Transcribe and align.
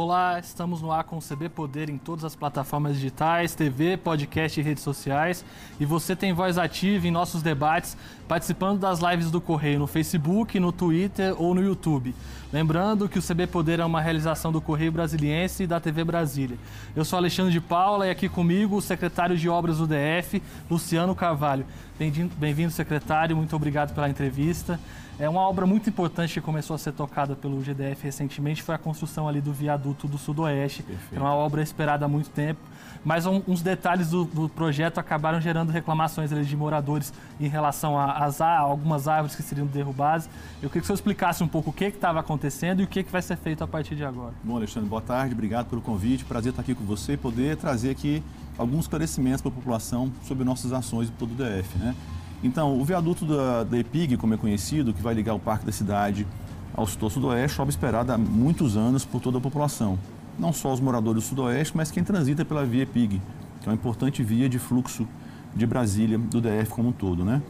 Olá, 0.00 0.38
estamos 0.38 0.80
no 0.80 0.92
ar 0.92 1.02
com 1.02 1.18
o 1.18 1.20
CB 1.20 1.48
Poder 1.48 1.90
em 1.90 1.98
todas 1.98 2.24
as 2.24 2.36
plataformas 2.36 2.94
digitais, 2.94 3.56
TV, 3.56 3.96
podcast 3.96 4.60
e 4.60 4.62
redes 4.62 4.84
sociais. 4.84 5.44
E 5.80 5.84
você 5.84 6.14
tem 6.14 6.32
voz 6.32 6.56
ativa 6.56 7.08
em 7.08 7.10
nossos 7.10 7.42
debates, 7.42 7.96
participando 8.28 8.78
das 8.78 9.00
lives 9.00 9.28
do 9.28 9.40
Correio 9.40 9.80
no 9.80 9.88
Facebook, 9.88 10.60
no 10.60 10.70
Twitter 10.70 11.34
ou 11.36 11.52
no 11.52 11.60
YouTube. 11.60 12.14
Lembrando 12.52 13.08
que 13.08 13.18
o 13.18 13.22
CB 13.22 13.48
Poder 13.48 13.80
é 13.80 13.84
uma 13.84 14.00
realização 14.00 14.52
do 14.52 14.60
Correio 14.60 14.92
Brasiliense 14.92 15.64
e 15.64 15.66
da 15.66 15.80
TV 15.80 16.04
Brasília. 16.04 16.56
Eu 16.94 17.04
sou 17.04 17.16
Alexandre 17.16 17.52
de 17.52 17.60
Paula 17.60 18.06
e 18.06 18.10
aqui 18.10 18.28
comigo 18.28 18.76
o 18.76 18.80
secretário 18.80 19.36
de 19.36 19.48
Obras 19.48 19.78
do 19.78 19.86
DF, 19.88 20.40
Luciano 20.70 21.12
Carvalho. 21.12 21.66
Bem-vindo, 21.98 22.70
secretário, 22.70 23.36
muito 23.36 23.56
obrigado 23.56 23.92
pela 23.96 24.08
entrevista. 24.08 24.78
É 25.20 25.28
uma 25.28 25.40
obra 25.40 25.66
muito 25.66 25.90
importante 25.90 26.34
que 26.34 26.40
começou 26.40 26.76
a 26.76 26.78
ser 26.78 26.92
tocada 26.92 27.34
pelo 27.34 27.60
GDF 27.60 28.04
recentemente, 28.04 28.62
foi 28.62 28.74
a 28.76 28.78
construção 28.78 29.26
ali 29.26 29.40
do 29.40 29.52
viaduto 29.52 30.06
do 30.06 30.16
Sudoeste. 30.16 30.84
Perfeito. 30.84 31.16
É 31.16 31.18
uma 31.18 31.34
obra 31.34 31.60
esperada 31.60 32.04
há 32.04 32.08
muito 32.08 32.30
tempo, 32.30 32.60
mas 33.04 33.26
um, 33.26 33.42
uns 33.48 33.60
detalhes 33.60 34.10
do, 34.10 34.24
do, 34.24 34.48
projeto 34.48 34.98
acabaram 34.98 35.40
gerando 35.40 35.70
reclamações 35.70 36.32
ali, 36.32 36.44
de 36.44 36.56
moradores 36.56 37.12
em 37.40 37.48
relação 37.48 37.98
a, 37.98 38.04
a, 38.12 38.26
a, 38.28 38.58
algumas 38.60 39.08
árvores 39.08 39.34
que 39.34 39.42
seriam 39.42 39.66
derrubadas. 39.66 40.28
Eu 40.62 40.68
queria 40.68 40.82
que 40.82 40.84
o 40.84 40.84
senhor 40.86 40.94
explicasse 40.94 41.42
um 41.42 41.48
pouco 41.48 41.70
o 41.70 41.72
que 41.72 41.86
estava 41.86 42.20
acontecendo 42.20 42.80
e 42.80 42.84
o 42.84 42.86
que, 42.86 43.02
que 43.02 43.10
vai 43.10 43.22
ser 43.22 43.36
feito 43.36 43.64
a 43.64 43.66
partir 43.66 43.96
de 43.96 44.04
agora. 44.04 44.34
Bom, 44.44 44.54
Alexandre, 44.54 44.88
boa 44.88 45.02
tarde, 45.02 45.34
obrigado 45.34 45.68
pelo 45.68 45.82
convite. 45.82 46.24
Prazer 46.24 46.50
estar 46.50 46.62
aqui 46.62 46.76
com 46.76 46.84
você 46.84 47.14
e 47.14 47.16
poder 47.16 47.56
trazer 47.56 47.90
aqui 47.90 48.22
alguns 48.56 48.82
esclarecimentos 48.82 49.40
para 49.40 49.50
a 49.50 49.54
população 49.54 50.12
sobre 50.22 50.44
nossas 50.44 50.72
ações 50.72 51.10
do 51.10 51.26
DF. 51.26 51.76
Né? 51.76 51.94
Então, 52.42 52.78
o 52.78 52.84
viaduto 52.84 53.24
da, 53.24 53.64
da 53.64 53.78
EPIG, 53.78 54.16
como 54.16 54.34
é 54.34 54.36
conhecido, 54.36 54.92
que 54.92 55.02
vai 55.02 55.14
ligar 55.14 55.34
o 55.34 55.40
Parque 55.40 55.66
da 55.66 55.72
Cidade 55.72 56.26
ao 56.74 56.86
setor 56.86 57.10
sudoeste, 57.10 57.60
obra 57.60 57.70
esperada 57.70 58.14
há 58.14 58.18
muitos 58.18 58.76
anos 58.76 59.04
por 59.04 59.20
toda 59.20 59.38
a 59.38 59.40
população. 59.40 59.98
Não 60.38 60.52
só 60.52 60.72
os 60.72 60.78
moradores 60.78 61.24
do 61.24 61.28
sudoeste, 61.28 61.76
mas 61.76 61.90
quem 61.90 62.04
transita 62.04 62.44
pela 62.44 62.64
via 62.64 62.84
EPIG, 62.84 63.20
que 63.60 63.68
é 63.68 63.70
uma 63.70 63.74
importante 63.74 64.22
via 64.22 64.48
de 64.48 64.58
fluxo 64.58 65.06
de 65.54 65.66
Brasília, 65.66 66.16
do 66.16 66.40
DF 66.40 66.70
como 66.70 66.90
um 66.90 66.92
todo, 66.92 67.24
né? 67.24 67.42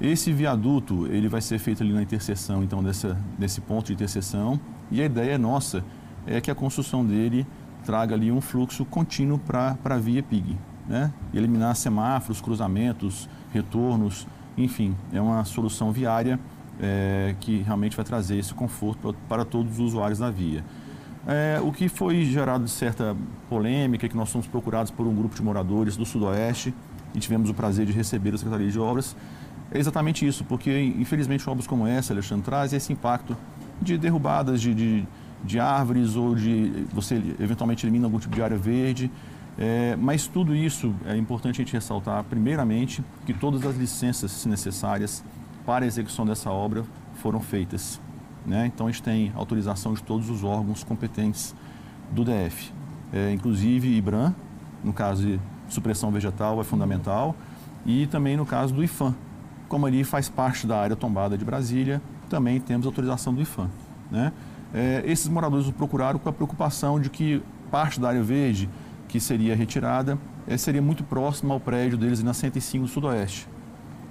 Esse 0.00 0.32
viaduto, 0.32 1.06
ele 1.06 1.28
vai 1.28 1.40
ser 1.40 1.58
feito 1.58 1.82
ali 1.82 1.92
na 1.92 2.02
interseção, 2.02 2.64
então, 2.64 2.82
dessa, 2.82 3.16
desse 3.38 3.60
ponto 3.60 3.86
de 3.86 3.92
interseção, 3.92 4.60
e 4.90 5.00
a 5.00 5.04
ideia 5.04 5.38
nossa 5.38 5.84
é 6.26 6.40
que 6.40 6.50
a 6.50 6.54
construção 6.54 7.06
dele 7.06 7.46
traga 7.84 8.14
ali 8.14 8.32
um 8.32 8.40
fluxo 8.40 8.84
contínuo 8.84 9.38
para 9.38 9.76
a 9.84 9.96
via 9.96 10.18
EPIG, 10.18 10.58
né? 10.88 11.12
Eliminar 11.32 11.76
semáforos, 11.76 12.40
cruzamentos, 12.40 13.28
retornos, 13.56 14.26
enfim, 14.56 14.94
é 15.12 15.20
uma 15.20 15.44
solução 15.44 15.92
viária 15.92 16.38
é, 16.80 17.34
que 17.40 17.58
realmente 17.58 17.96
vai 17.96 18.04
trazer 18.04 18.38
esse 18.38 18.54
conforto 18.54 19.14
para, 19.28 19.44
todos 19.44 19.72
os 19.74 19.78
usuários 19.78 20.18
da 20.18 20.30
via. 20.30 20.64
É, 21.26 21.60
o 21.60 21.72
que 21.72 21.88
foi 21.88 22.24
gerado 22.24 22.64
de 22.64 22.70
certa 22.70 23.16
polêmica, 23.48 24.06
é 24.06 24.08
que 24.08 24.16
nós 24.16 24.30
fomos 24.30 24.46
procurados 24.46 24.90
por 24.90 25.06
um 25.06 25.14
grupo 25.14 25.34
de 25.34 25.42
moradores 25.42 25.96
do 25.96 26.04
Sudoeste 26.04 26.72
e 27.14 27.18
tivemos 27.18 27.50
o 27.50 27.54
prazer 27.54 27.86
de 27.86 27.92
receber 27.92 28.34
a 28.34 28.38
Secretaria 28.38 28.70
de 28.70 28.78
Obras, 28.78 29.16
é 29.70 29.78
exatamente 29.78 30.26
isso, 30.26 30.44
porque 30.44 30.80
infelizmente 30.96 31.48
obras 31.48 31.66
como 31.66 31.86
essa, 31.86 32.12
Alexandre, 32.12 32.44
traz 32.44 32.72
esse 32.72 32.92
impacto 32.92 33.36
de 33.82 33.98
derrubadas 33.98 34.60
de, 34.60 34.74
de, 34.74 35.04
de 35.44 35.58
árvores 35.58 36.14
ou 36.14 36.34
de 36.34 36.86
você 36.92 37.16
eventualmente 37.40 37.84
elimina 37.84 38.06
algum 38.06 38.18
tipo 38.18 38.34
de 38.34 38.42
área 38.42 38.56
verde, 38.56 39.10
é, 39.58 39.96
mas 39.96 40.26
tudo 40.26 40.54
isso 40.54 40.94
é 41.06 41.16
importante 41.16 41.60
a 41.60 41.64
gente 41.64 41.72
ressaltar, 41.72 42.22
primeiramente, 42.24 43.02
que 43.24 43.32
todas 43.32 43.64
as 43.64 43.76
licenças 43.76 44.44
necessárias 44.44 45.24
para 45.64 45.84
a 45.84 45.88
execução 45.88 46.26
dessa 46.26 46.50
obra 46.50 46.84
foram 47.14 47.40
feitas. 47.40 48.00
Né? 48.44 48.66
Então 48.66 48.86
a 48.86 48.90
gente 48.90 49.02
tem 49.02 49.32
autorização 49.34 49.94
de 49.94 50.02
todos 50.02 50.28
os 50.30 50.44
órgãos 50.44 50.84
competentes 50.84 51.54
do 52.12 52.24
DF, 52.24 52.72
é, 53.12 53.32
inclusive 53.32 53.96
IBRAM, 53.96 54.34
no 54.84 54.92
caso 54.92 55.22
de 55.22 55.40
supressão 55.68 56.12
vegetal 56.12 56.60
é 56.60 56.64
fundamental, 56.64 57.34
e 57.84 58.06
também 58.06 58.36
no 58.36 58.46
caso 58.46 58.74
do 58.74 58.84
IFAM. 58.84 59.14
Como 59.68 59.86
ali 59.86 60.04
faz 60.04 60.28
parte 60.28 60.66
da 60.66 60.78
área 60.78 60.94
tombada 60.94 61.36
de 61.36 61.44
Brasília, 61.44 62.00
também 62.28 62.60
temos 62.60 62.86
autorização 62.86 63.34
do 63.34 63.40
IFAM. 63.40 63.70
Né? 64.10 64.32
É, 64.72 65.02
esses 65.04 65.26
moradores 65.28 65.68
procuraram 65.70 66.18
com 66.18 66.28
a 66.28 66.32
preocupação 66.32 67.00
de 67.00 67.10
que 67.10 67.42
parte 67.70 67.98
da 67.98 68.08
área 68.08 68.22
verde 68.22 68.68
que 69.08 69.20
seria 69.20 69.54
retirada 69.54 70.18
é, 70.46 70.56
seria 70.56 70.82
muito 70.82 71.02
próxima 71.04 71.54
ao 71.54 71.60
prédio 71.60 71.98
deles 71.98 72.22
na 72.22 72.32
105 72.32 72.86
Sudoeste. 72.86 73.48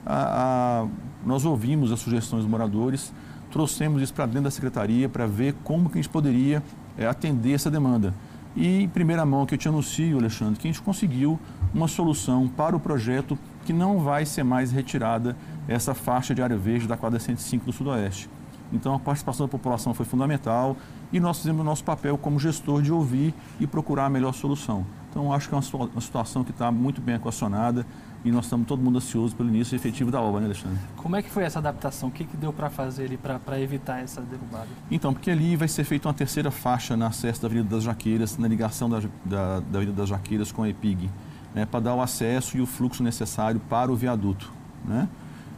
A, 0.06 0.83
a, 0.83 0.88
nós 1.25 1.45
ouvimos 1.45 1.91
as 1.91 2.00
sugestões 2.00 2.44
dos 2.44 2.51
moradores, 2.51 3.13
trouxemos 3.51 4.01
isso 4.01 4.13
para 4.13 4.25
dentro 4.25 4.44
da 4.44 4.51
secretaria 4.51 5.07
para 5.07 5.25
ver 5.25 5.56
como 5.63 5.89
que 5.89 5.97
a 5.97 6.01
gente 6.01 6.11
poderia 6.11 6.61
é, 6.97 7.07
atender 7.07 7.53
essa 7.53 7.72
demanda. 7.72 8.13
E 8.56 8.83
em 8.83 8.88
primeira 8.88 9.25
mão 9.25 9.45
que 9.45 9.53
eu 9.53 9.57
te 9.57 9.67
anuncio, 9.67 10.17
Alexandre, 10.17 10.59
que 10.59 10.67
a 10.67 10.72
gente 10.72 10.81
conseguiu 10.81 11.39
uma 11.73 11.88
solução 11.88 12.47
para 12.47 12.75
o 12.75 12.79
projeto 12.79 13.38
que 13.66 13.73
não 13.73 14.00
vai 14.00 14.25
ser 14.25 14.44
mais 14.44 14.72
retirada 14.72 15.35
essa 15.67 15.94
faixa 15.94 16.33
de 16.33 16.41
área 16.41 16.56
verde 16.56 16.88
da 16.88 16.95
quadra 16.95 17.19
105 17.19 17.66
do 17.66 17.73
Sudoeste. 17.73 18.29
Então 18.71 18.93
a 18.95 18.99
participação 18.99 19.45
da 19.45 19.51
população 19.51 19.93
foi 19.93 20.05
fundamental 20.05 20.75
e 21.11 21.19
nós 21.19 21.37
fizemos 21.37 21.61
o 21.61 21.63
nosso 21.63 21.83
papel 21.83 22.17
como 22.17 22.39
gestor 22.39 22.81
de 22.81 22.91
ouvir 22.91 23.33
e 23.59 23.67
procurar 23.67 24.05
a 24.05 24.09
melhor 24.09 24.33
solução. 24.33 24.85
Então 25.09 25.31
acho 25.31 25.47
que 25.47 25.55
é 25.55 25.57
uma, 25.57 26.01
situação 26.01 26.43
que 26.43 26.51
está 26.51 26.71
muito 26.71 26.99
bem 27.01 27.15
equacionada 27.15 27.85
e 28.25 28.31
nós 28.31 28.45
estamos 28.45 28.67
todo 28.67 28.81
mundo 28.81 28.97
ansioso 28.97 29.35
pelo 29.35 29.49
início 29.49 29.75
efetivo 29.75 30.09
da 30.11 30.19
obra, 30.19 30.41
né, 30.41 30.47
Alexandre? 30.47 30.77
Como 30.97 31.15
é 31.15 31.21
que 31.21 31.29
foi 31.29 31.43
essa 31.43 31.59
adaptação? 31.59 32.09
O 32.09 32.11
que, 32.11 32.25
que 32.25 32.35
deu 32.35 32.51
para 32.51 32.69
fazer 32.69 33.05
ali 33.05 33.17
para 33.17 33.61
evitar 33.61 33.99
essa 33.99 34.19
derrubada? 34.19 34.67
Então, 34.89 35.13
porque 35.13 35.29
ali 35.29 35.55
vai 35.55 35.67
ser 35.67 35.83
feita 35.83 36.07
uma 36.07 36.13
terceira 36.13 36.49
faixa 36.49 36.97
na 36.97 37.07
acesso 37.07 37.41
da 37.41 37.47
Avenida 37.47 37.69
das 37.69 37.83
Jaqueiras, 37.83 38.37
na 38.37 38.47
ligação 38.47 38.89
da, 38.89 38.99
da, 39.23 39.59
da 39.59 39.77
Avenida 39.77 39.93
das 39.93 40.09
Jaqueiras 40.09 40.51
com 40.51 40.63
a 40.63 40.69
EPIG, 40.69 41.09
né, 41.53 41.65
para 41.65 41.79
dar 41.79 41.95
o 41.95 42.01
acesso 42.01 42.57
e 42.57 42.61
o 42.61 42.65
fluxo 42.65 43.03
necessário 43.03 43.61
para 43.69 43.91
o 43.91 43.95
viaduto. 43.95 44.51
Né? 44.83 45.07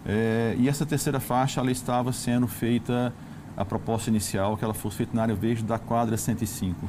É, 0.08 0.56
e 0.58 0.70
essa 0.70 0.86
terceira 0.86 1.20
faixa 1.20 1.60
ela 1.60 1.70
estava 1.70 2.14
sendo 2.14 2.48
feita, 2.48 3.14
a 3.58 3.66
proposta 3.66 4.10
inicial, 4.10 4.56
que 4.56 4.64
ela 4.64 4.74
fosse 4.74 4.98
feita 4.98 5.14
na 5.14 5.24
área 5.24 5.36
verde 5.36 5.64
da 5.64 5.78
quadra 5.78 6.16
105. 6.16 6.88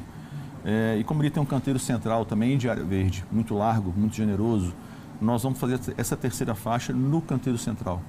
É, 0.63 0.97
e 0.97 1.03
como 1.03 1.21
ele 1.21 1.29
tem 1.29 1.43
um 1.43 1.45
canteiro 1.45 1.77
central 1.77 2.23
também 2.23 2.57
de 2.57 2.69
área 2.69 2.83
verde, 2.83 3.25
muito 3.29 3.53
largo, 3.55 3.93
muito 3.95 4.15
generoso, 4.15 4.73
nós 5.19 5.43
vamos 5.43 5.59
fazer 5.59 5.79
essa 5.97 6.15
terceira 6.15 6.55
faixa 6.55 6.93
no 6.93 7.21
canteiro 7.21 7.57
central. 7.57 8.01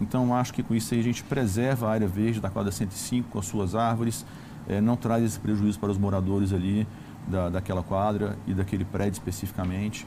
Então, 0.00 0.34
acho 0.34 0.52
que 0.52 0.62
com 0.62 0.74
isso 0.74 0.94
a 0.94 1.00
gente 1.00 1.22
preserva 1.22 1.86
a 1.88 1.92
área 1.92 2.08
verde 2.08 2.40
da 2.40 2.50
quadra 2.50 2.72
105 2.72 3.28
com 3.30 3.38
as 3.38 3.46
suas 3.46 3.74
árvores, 3.76 4.26
é, 4.68 4.80
não 4.80 4.96
traz 4.96 5.24
esse 5.24 5.38
prejuízo 5.38 5.78
para 5.78 5.90
os 5.90 5.96
moradores 5.96 6.52
ali 6.52 6.86
da, 7.28 7.48
daquela 7.48 7.84
quadra 7.84 8.36
e 8.48 8.52
daquele 8.52 8.84
prédio 8.84 9.12
especificamente. 9.12 10.04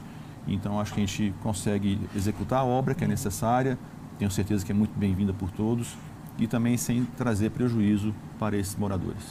Então, 0.48 0.80
acho 0.80 0.94
que 0.94 1.02
a 1.02 1.06
gente 1.06 1.34
consegue 1.42 2.00
executar 2.16 2.60
a 2.60 2.66
obra 2.66 2.94
que 2.94 3.04
é 3.04 3.08
necessária, 3.08 3.78
tenho 4.20 4.30
certeza 4.30 4.66
que 4.66 4.72
é 4.72 4.76
muito 4.76 4.92
bem-vinda 5.00 5.34
por 5.34 5.50
todos 5.50 5.98
e 6.38 6.46
também 6.46 6.76
sem 6.76 7.06
trazer 7.18 7.52
prejuízo 7.52 8.14
para 8.38 8.58
esses 8.58 8.76
moradores. 8.76 9.24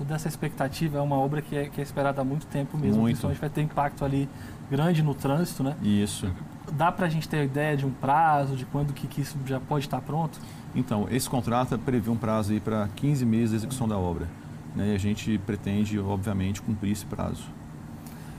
Dessa 0.00 0.28
expectativa 0.28 0.98
é 0.98 1.00
uma 1.00 1.16
obra 1.16 1.42
que 1.42 1.56
é, 1.56 1.68
que 1.68 1.80
é 1.80 1.82
esperada 1.82 2.20
há 2.20 2.24
muito 2.24 2.46
tempo 2.46 2.76
mesmo, 2.78 3.00
muito. 3.00 3.14
principalmente 3.14 3.40
vai 3.40 3.50
ter 3.50 3.62
impacto 3.62 4.04
ali 4.04 4.28
grande 4.70 5.02
no 5.02 5.14
trânsito, 5.14 5.62
né? 5.62 5.74
Isso. 5.82 6.30
Dá 6.72 6.92
para 6.92 7.06
a 7.06 7.08
gente 7.08 7.28
ter 7.28 7.44
ideia 7.44 7.76
de 7.76 7.86
um 7.86 7.90
prazo, 7.90 8.56
de 8.56 8.64
quando 8.66 8.92
que, 8.92 9.06
que 9.06 9.22
isso 9.22 9.36
já 9.46 9.58
pode 9.58 9.86
estar 9.86 10.00
pronto? 10.00 10.38
Então, 10.74 11.08
esse 11.10 11.28
contrato 11.28 11.78
prevê 11.78 12.10
um 12.10 12.16
prazo 12.16 12.52
aí 12.52 12.60
para 12.60 12.88
15 12.94 13.24
meses 13.24 13.50
de 13.50 13.56
execução 13.56 13.88
da 13.88 13.96
obra. 13.96 14.28
Né? 14.74 14.92
E 14.92 14.94
a 14.94 14.98
gente 14.98 15.38
pretende, 15.38 15.98
obviamente, 15.98 16.60
cumprir 16.60 16.92
esse 16.92 17.06
prazo. 17.06 17.44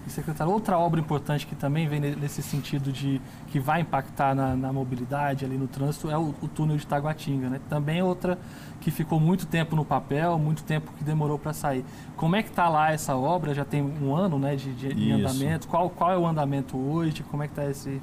E, 0.08 0.10
secretário, 0.10 0.54
outra 0.54 0.80
obra 0.80 1.02
importante 1.02 1.46
que 1.46 1.54
também 1.54 1.86
vem 1.86 2.00
nesse 2.00 2.42
sentido 2.42 2.94
de 2.94 3.20
que 3.48 3.60
vai 3.60 3.82
impactar 3.82 4.34
na, 4.34 4.56
na 4.56 4.72
mobilidade 4.72 5.44
ali 5.44 5.58
no 5.58 5.68
trânsito 5.68 6.10
é 6.10 6.18
o, 6.18 6.34
o, 6.42 6.48
túnel 6.48 6.78
de 6.78 6.88
Taguatinga, 6.88 7.50
né? 7.50 7.60
Também 7.70 8.02
outra 8.02 8.40
que 8.80 8.90
ficou 8.90 9.20
muito 9.20 9.46
tempo 9.46 9.76
no 9.76 9.84
papel, 9.84 10.40
muito 10.40 10.64
tempo 10.64 10.94
que 10.98 11.04
demorou 11.04 11.38
para 11.38 11.52
sair. 11.52 11.84
Como 12.16 12.38
é 12.38 12.42
que 12.42 12.48
está 12.48 12.70
lá 12.70 12.94
essa 12.94 13.18
obra? 13.18 13.54
Já 13.54 13.66
tem 13.66 13.82
um 13.82 14.16
ano, 14.16 14.40
né, 14.40 14.56
de, 14.56 14.74
de 14.74 15.12
andamento. 15.12 15.68
Qual, 15.68 15.90
qual 15.90 16.12
é 16.12 16.18
o 16.18 16.26
andamento 16.26 16.78
hoje? 16.78 17.22
Como 17.24 17.44
é 17.44 17.48
que 17.48 17.52
está 17.52 17.70
esse, 17.70 18.02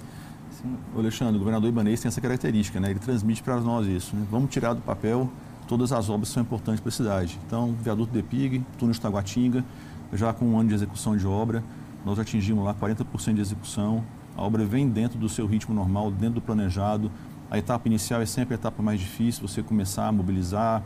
esse... 0.53 0.63
O 0.95 0.99
Alexandre, 0.99 1.37
o 1.37 1.39
governador 1.39 1.71
Ibanez 1.71 2.03
tem 2.03 2.09
essa 2.11 2.21
característica, 2.21 2.79
né? 2.79 2.91
Ele 2.91 3.01
transmite 3.01 3.43
para 3.43 3.59
nós 3.61 3.87
isso. 3.87 4.15
Né? 4.15 4.27
Vamos 4.31 4.51
tirar 4.51 4.75
do 4.75 4.83
papel 4.83 5.31
todas 5.67 5.91
as 5.91 6.11
obras 6.11 6.29
que 6.29 6.35
são 6.35 6.43
importantes 6.43 6.81
para 6.81 6.91
a 6.91 6.93
cidade. 6.93 7.41
Então, 7.47 7.75
viaduto 7.81 8.13
de 8.13 8.23
Pig, 8.23 8.63
túnel 8.79 8.93
de 8.93 9.01
Taguatinga, 9.01 9.65
já 10.13 10.35
com 10.35 10.45
um 10.45 10.59
ano 10.59 10.69
de 10.69 10.75
execução 10.75 11.17
de 11.17 11.27
obra 11.27 11.65
nós 12.05 12.19
atingimos 12.19 12.65
lá 12.65 12.75
40% 12.75 13.35
de 13.35 13.41
execução. 13.41 14.05
A 14.37 14.43
obra 14.43 14.65
vem 14.65 14.89
dentro 14.89 15.19
do 15.19 15.29
seu 15.29 15.47
ritmo 15.47 15.75
normal, 15.75 16.11
dentro 16.11 16.37
do 16.37 16.41
planejado. 16.41 17.11
A 17.51 17.59
etapa 17.59 17.89
inicial 17.89 18.21
é 18.21 18.27
sempre 18.27 18.55
a 18.55 18.57
etapa 18.57 18.83
mais 18.83 19.01
difícil, 19.01 19.47
você 19.47 19.63
começar 19.63 20.09
a 20.09 20.13
mobilizar, 20.13 20.83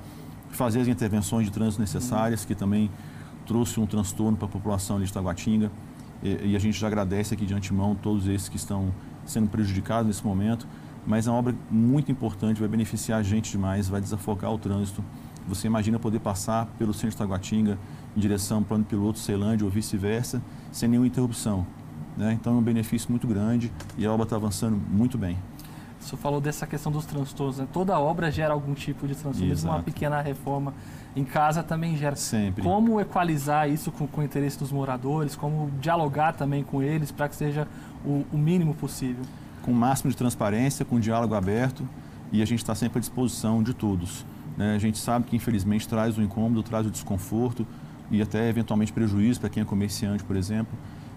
fazer 0.51 0.81
as 0.81 0.89
intervenções 0.89 1.47
de 1.47 1.53
trânsito 1.53 1.81
necessárias, 1.81 2.45
que 2.45 2.55
também 2.55 2.91
trouxe 3.47 3.81
um 3.81 3.87
transtorno 3.87 4.37
para 4.37 4.47
a 4.47 4.51
população 4.51 5.01
de 5.01 5.13
Taguatinga. 5.13 5.71
E, 6.23 6.51
e, 6.51 6.57
a 6.57 6.59
gente 6.59 6.79
já 6.79 6.87
agradece 6.87 7.35
aqui 7.35 7.47
de 7.47 7.55
antemão 7.55 7.95
todos 7.95 8.27
esses 8.27 8.49
que 8.49 8.57
estão 8.57 8.93
sendo 9.25 9.49
prejudicados 9.49 10.07
nesse 10.07 10.25
momento. 10.25 10.67
Mas 11.07 11.27
é 11.27 11.31
uma 11.31 11.39
obra 11.39 11.55
muito 11.71 12.13
importante, 12.13 12.61
vai 12.61 12.69
beneficiar 12.69 13.21
a 13.21 13.23
gente 13.23 13.51
demais, 13.51 13.89
vai 13.89 14.01
desafogar 14.01 14.53
o 14.53 14.59
trânsito 14.59 15.03
você 15.49 15.67
imagina 15.67 15.99
poder 15.99 16.21
passar 16.21 16.67
pelo 16.79 16.93
centro 16.93 17.11
de 17.11 17.17
Taguatinga 17.17 17.79
em 18.17 18.21
direção 18.21 18.59
ao 18.59 18.65
plano 18.65 18.85
piloto 18.85 19.19
Ceilândia 19.19 19.65
ou 19.65 19.71
vice-versa, 19.71 20.43
sem 20.73 20.89
nenhuma 20.89 21.07
interrupção. 21.07 21.67
Né? 22.17 22.33
Então 22.33 22.55
é 22.55 22.57
um 22.57 22.63
benefício 22.63 23.11
muito 23.11 23.27
grande 23.27 23.71
e 23.97 24.05
a 24.05 24.13
obra 24.13 24.25
está 24.25 24.37
avançando 24.37 24.77
muito 24.91 25.17
bem. 25.17 25.39
O 26.01 26.05
senhor 26.05 26.19
falou 26.21 26.41
dessa 26.41 26.67
questão 26.67 26.91
dos 26.91 27.05
transtornos. 27.05 27.59
Né? 27.59 27.69
Toda 27.73 27.99
obra 27.99 28.31
gera 28.31 28.53
algum 28.53 28.75
tipo 28.75 29.07
de 29.07 29.15
transtorno, 29.15 29.49
mesmo 29.49 29.71
uma 29.71 29.83
pequena 29.83 30.21
reforma 30.21 30.73
em 31.15 31.25
casa 31.25 31.63
também 31.63 31.97
gera. 31.97 32.17
Sempre. 32.17 32.63
Como 32.63 33.01
equalizar 33.01 33.69
isso 33.69 33.91
com, 33.91 34.07
com 34.07 34.21
o 34.21 34.25
interesse 34.25 34.59
dos 34.59 34.71
moradores? 34.71 35.35
Como 35.37 35.71
dialogar 35.81 36.33
também 36.33 36.63
com 36.63 36.83
eles 36.83 37.11
para 37.11 37.29
que 37.29 37.37
seja 37.37 37.67
o, 38.05 38.25
o 38.33 38.39
mínimo 38.39 38.75
possível? 38.75 39.25
Com 39.63 39.73
o 39.73 39.75
máximo 39.75 40.11
de 40.11 40.17
transparência, 40.17 40.85
com 40.85 40.99
diálogo 41.01 41.35
aberto 41.35 41.87
e 42.31 42.43
a 42.43 42.45
gente 42.45 42.61
está 42.61 42.75
sempre 42.75 42.99
à 42.99 43.01
disposição 43.01 43.63
de 43.63 43.75
todos. 43.75 44.25
Né? 44.57 44.75
A 44.75 44.79
gente 44.79 44.99
sabe 44.99 45.27
que 45.27 45.37
infelizmente 45.37 45.89
traz 45.89 46.17
o 46.17 46.23
incômodo, 46.23 46.63
traz 46.63 46.87
o 46.87 46.91
desconforto 46.91 47.67
e 48.11 48.23
até 48.23 48.49
eventualmente 48.49 48.93
prejuízo 48.93 49.41
para 49.41 49.49
quem 49.49 49.63
é 49.63 49.67
comerciante, 49.67 50.25
por 50.25 50.37
exemplo. 50.37 50.77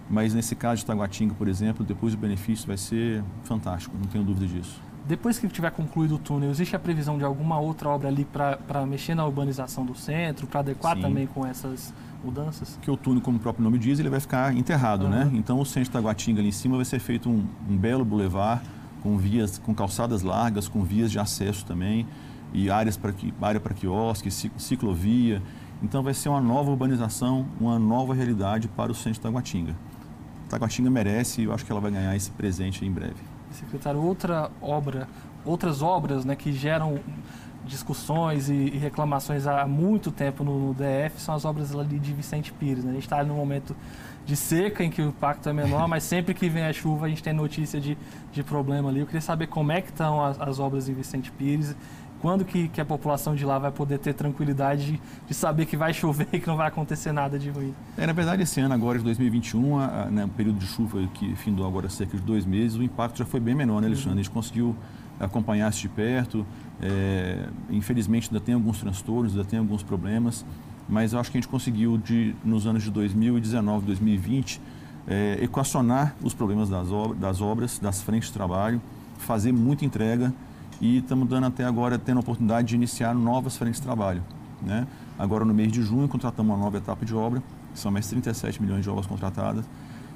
Mas 0.09 0.33
nesse 0.33 0.55
caso 0.55 0.81
de 0.81 0.85
Taguatinga, 0.85 1.33
por 1.33 1.47
exemplo, 1.47 1.85
depois 1.85 2.13
o 2.13 2.17
benefício 2.17 2.67
vai 2.67 2.77
ser 2.77 3.23
fantástico, 3.43 3.95
não 3.97 4.07
tenho 4.07 4.23
dúvida 4.23 4.45
disso. 4.45 4.81
Depois 5.07 5.39
que 5.39 5.47
tiver 5.47 5.71
concluído 5.71 6.15
o 6.15 6.19
túnel, 6.19 6.51
existe 6.51 6.75
a 6.75 6.79
previsão 6.79 7.17
de 7.17 7.23
alguma 7.23 7.59
outra 7.59 7.89
obra 7.89 8.07
ali 8.07 8.25
para 8.25 8.85
mexer 8.85 9.15
na 9.15 9.25
urbanização 9.25 9.85
do 9.85 9.95
centro, 9.95 10.45
para 10.45 10.59
adequar 10.59 10.95
Sim. 10.95 11.01
também 11.01 11.27
com 11.27 11.45
essas 11.45 11.93
mudanças? 12.23 12.77
Que 12.81 12.91
o 12.91 12.97
túnel, 12.97 13.21
como 13.21 13.37
o 13.37 13.39
próprio 13.39 13.63
nome 13.63 13.79
diz, 13.79 13.99
ele 13.99 14.09
vai 14.09 14.19
ficar 14.19 14.55
enterrado, 14.55 15.05
uhum. 15.05 15.09
né? 15.09 15.31
Então 15.33 15.59
o 15.59 15.65
centro 15.65 15.85
de 15.85 15.91
Taguatinga 15.91 16.39
ali 16.39 16.49
em 16.49 16.53
cima 16.53 16.75
vai 16.75 16.85
ser 16.85 16.99
feito 16.99 17.29
um, 17.29 17.45
um 17.69 17.75
belo 17.75 18.05
bulevar 18.05 18.61
com 19.01 19.17
vias, 19.17 19.57
com 19.57 19.73
calçadas 19.73 20.21
largas, 20.21 20.67
com 20.67 20.83
vias 20.83 21.11
de 21.11 21.17
acesso 21.17 21.65
também 21.65 22.05
e 22.53 22.69
áreas 22.69 22.97
para 22.97 23.13
área 23.41 23.59
para 23.59 23.73
quiosque, 23.73 24.29
ciclovia. 24.29 25.41
Então 25.81 26.04
vai 26.04 26.13
ser 26.13 26.30
uma 26.30 26.42
nova 26.42 26.69
urbanização, 26.69 27.45
uma 27.60 27.80
nova 27.80 28.13
realidade 28.13 28.68
para 28.68 28.92
o 28.92 28.95
centro 28.95 29.13
de 29.13 29.22
Taguatinga. 29.22 29.75
Taguatinga 30.50 30.89
merece 30.89 31.42
e 31.42 31.44
eu 31.45 31.54
acho 31.54 31.66
que 31.66 31.72
ela 31.72 31.81
vai 31.81 31.92
ganhar 31.92 32.16
esse 32.16 32.30
presente 32.31 32.86
em 32.86 32.92
breve. 32.92 33.16
Secretário, 33.51 34.01
outra 34.01 34.51
obra, 34.62 35.07
outras 35.44 35.81
obras 35.81 36.24
né, 36.24 36.36
que 36.36 36.54
geram 36.54 37.00
discussões 37.66 38.50
e, 38.50 38.54
e, 38.54 38.78
reclamações 38.78 39.45
há 39.45 39.68
muito 39.68 40.12
tempo 40.12 40.44
no, 40.44 40.68
no, 40.68 40.74
DF 40.74 41.19
são 41.22 41.36
as 41.36 41.45
obras 41.45 41.75
ali 41.75 42.00
de 42.00 42.13
Vicente 42.13 42.51
Pires. 42.51 42.83
Né? 42.83 42.92
A 42.92 42.94
gente 42.94 43.04
está 43.04 43.24
no 43.24 43.36
momento 43.36 43.75
de 44.25 44.36
seca 44.36 44.83
em 44.83 44.89
que 44.89 45.01
o 45.01 45.07
impacto 45.07 45.48
é 45.50 45.54
menor, 45.54 45.88
mas 45.88 46.04
sempre 46.04 46.33
que 46.33 46.50
vem 46.50 46.63
a 46.63 46.74
chuva 46.74 47.06
a 47.06 47.10
gente 47.10 47.24
tem 47.24 47.33
notícia 47.33 47.80
de, 47.80 47.98
de 48.31 48.44
problema 48.44 48.89
ali. 48.89 49.00
Eu 49.00 49.06
queria 49.06 49.22
saber 49.22 49.48
como 49.48 49.72
é 49.72 49.81
que 49.81 49.89
estão 49.89 50.24
as, 50.24 50.39
as 50.39 50.60
obras 50.60 50.89
em 50.89 50.94
Vicente 50.94 51.31
Pires 51.31 51.75
quando 52.21 52.45
que, 52.45 52.68
que, 52.68 52.79
a 52.79 52.85
população 52.85 53.35
de 53.35 53.44
lá 53.44 53.57
vai 53.57 53.71
poder 53.71 53.97
ter 53.97 54.13
tranquilidade 54.13 54.94
de, 54.94 55.01
de, 55.27 55.33
saber 55.33 55.65
que 55.65 55.75
vai 55.75 55.91
chover 55.94 56.27
e 56.31 56.39
que 56.39 56.47
não 56.47 56.56
vai 56.56 56.68
acontecer 56.68 57.12
nada 57.12 57.39
de 57.39 57.50
ruim? 57.50 57.73
É, 57.97 58.06
na 58.06 58.13
verdade, 58.13 58.44
esse 58.44 58.62
ano 58.62 58.73
agora 58.73 59.00
de 59.00 59.03
2021, 59.03 59.79
a, 59.79 59.85
a, 59.85 60.06
né, 60.06 60.25
o 60.25 60.29
período 60.29 60.59
de 60.59 60.68
chuva 60.68 61.01
que 61.15 61.35
findou 61.35 61.65
agora 61.65 61.89
cerca 61.89 62.15
de 62.15 62.23
dois 62.23 62.45
meses, 62.45 62.77
o 62.77 62.83
impacto 62.83 63.18
já 63.18 63.25
foi 63.25 63.39
bem 63.39 63.56
menor, 63.56 63.81
né, 63.81 63.88
Alexandre? 63.88 64.09
Uhum. 64.09 64.19
A 64.19 64.23
gente 64.23 64.29
conseguiu 64.29 64.75
acompanhar 65.19 65.69
isso 65.71 65.81
de 65.81 65.89
perto. 65.89 66.45
É, 66.79 67.47
infelizmente 67.69 68.29
ainda 68.29 68.39
tem 68.39 68.53
alguns 68.53 68.79
transtornos, 68.79 69.33
ainda 69.33 69.45
tem 69.45 69.57
alguns 69.57 69.81
problemas, 69.81 70.45
mas 70.88 71.13
eu 71.13 71.19
acho 71.19 71.31
que 71.31 71.38
a 71.38 71.41
gente 71.41 71.50
conseguiu, 71.50 71.97
de, 71.97 72.35
nos 72.45 72.68
anos 72.68 72.83
de 72.83 72.91
2019, 72.91 73.85
2020, 73.85 74.62
é, 75.07 75.39
equacionar 75.41 76.15
os 76.21 76.33
problemas 76.33 76.69
das 76.69 77.41
obras, 77.41 77.79
das 77.79 78.01
frentes 78.01 78.29
de 78.29 78.33
trabalho, 78.33 78.79
fazer 79.18 79.51
muita 79.51 79.85
entrega 79.85 80.31
e 80.81 80.98
estamos 80.98 81.30
dando 81.30 81.45
até 81.45 81.63
agora, 81.63 81.98
tendo 82.00 82.18
a 82.18 82.19
oportunidade 82.22 82.69
de 82.69 82.75
iniciar 82.75 83.13
novas 83.13 83.56
frentes 83.56 83.80
de 83.80 83.86
trabalho. 83.86 84.24
Né? 84.62 84.88
Agora, 85.18 85.45
no 85.45 85.54
mês 85.54 85.72
de 85.72 85.81
junho, 85.83 86.07
contratamos 86.07 86.54
uma 86.54 86.62
nova 86.62 86.78
etapa 86.78 87.06
de 87.06 87.13
obra, 87.13 87.42
são 87.74 87.92
mais 87.92 88.07
37 88.07 88.62
milhões 88.62 88.83
de 88.83 88.89
obras 88.89 89.06
contratadas, 89.06 89.63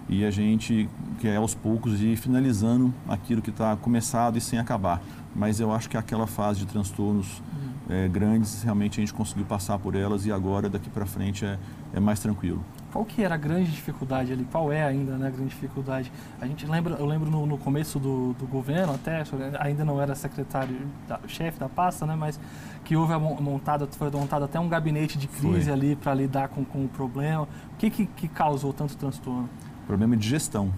e 0.10 0.26
a 0.26 0.32
gente 0.32 0.90
quer 1.20 1.36
aos 1.38 1.56
poucos 1.56 2.02
ir 2.02 2.16
finalizando 2.16 2.94
aquilo 3.08 3.42
que 3.42 3.52
está 3.52 3.76
começado 3.76 4.38
e 4.38 4.42
sem 4.42 4.60
acabar. 4.60 5.02
Mas 5.36 5.60
eu 5.60 5.72
acho 5.72 5.90
que 5.90 5.98
aquela 5.98 6.28
fase 6.28 6.60
de 6.60 6.66
transtornos 6.66 7.42
é, 7.90 8.08
grandes, 8.08 8.64
realmente 8.64 9.00
a 9.00 9.02
gente 9.02 9.14
conseguiu 9.14 9.46
passar 9.46 9.78
por 9.78 9.96
elas 9.96 10.26
e 10.26 10.32
agora, 10.32 10.70
daqui 10.70 10.90
para 10.90 11.06
frente, 11.06 11.46
é, 11.46 11.58
é 11.94 12.00
mais 12.00 12.20
tranquilo. 12.20 12.64
Qual 12.96 13.04
que 13.04 13.22
era 13.22 13.36
a 13.36 13.38
grande 13.38 13.70
dificuldade 13.72 14.32
ali? 14.32 14.48
Qual 14.50 14.72
é 14.72 14.82
ainda 14.82 15.18
né, 15.18 15.28
a 15.28 15.30
grande 15.30 15.50
dificuldade? 15.50 16.10
A 16.40 16.48
gente 16.48 16.66
lembra, 16.66 16.94
eu 16.94 17.06
lembro 17.06 17.30
no, 17.30 17.46
no 17.46 17.58
começo 17.58 18.00
do, 18.00 18.32
do, 18.40 18.48
governo 18.48 18.94
até, 18.94 19.22
ainda 19.60 19.84
não 19.84 20.02
era 20.02 20.16
secretário, 20.16 20.78
da, 21.06 21.20
chefe 21.28 21.60
da 21.60 21.68
pasta, 21.68 22.06
né, 22.06 22.16
mas 22.16 22.40
que 22.86 22.96
houve 22.96 23.12
a 23.12 23.20
montada, 23.20 23.86
foi 23.86 24.10
montado 24.10 24.46
até 24.46 24.58
um 24.62 24.70
gabinete 24.70 25.18
de 25.18 25.28
crise 25.28 25.66
foi. 25.66 25.74
ali 25.74 25.96
para 25.98 26.14
lidar 26.14 26.48
com, 26.48 26.64
com 26.64 26.86
o 26.86 26.88
problema. 26.88 27.42
O 27.42 27.78
que, 27.78 27.90
que, 27.90 28.06
que 28.06 28.30
causou 28.30 28.72
tanto 28.72 28.96
transtorno? 28.96 29.50
Problema 29.86 30.16
de 30.16 30.26
gestão, 30.26 30.74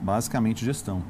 basicamente 0.00 0.64
gestão. 0.64 1.02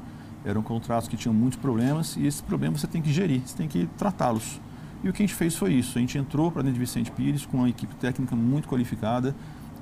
Eram 0.43 0.61
contratos 0.61 1.07
que 1.07 1.15
tinham 1.15 1.33
muitos 1.33 1.57
problemas 1.57 2.17
e 2.17 2.27
esses 2.27 2.41
problemas 2.41 2.81
você 2.81 2.87
tem 2.87 3.01
que 3.01 3.13
gerir, 3.13 3.39
você 3.39 3.55
tem 3.55 3.69
que 3.69 3.87
tratá-los. 3.97 4.59
E 5.01 5.07
o 5.07 5.13
que 5.13 5.23
a 5.23 5.25
gente 5.25 5.35
fez 5.35 5.55
foi 5.55 5.71
isso. 5.71 5.97
A 5.97 6.01
gente 6.01 6.17
entrou 6.17 6.51
para 6.51 6.61
dentro 6.61 6.73
de 6.73 6.79
Vicente 6.81 7.09
Pires 7.11 7.45
com 7.45 7.57
uma 7.57 7.69
equipe 7.69 7.95
técnica 7.95 8.35
muito 8.35 8.67
qualificada, 8.67 9.33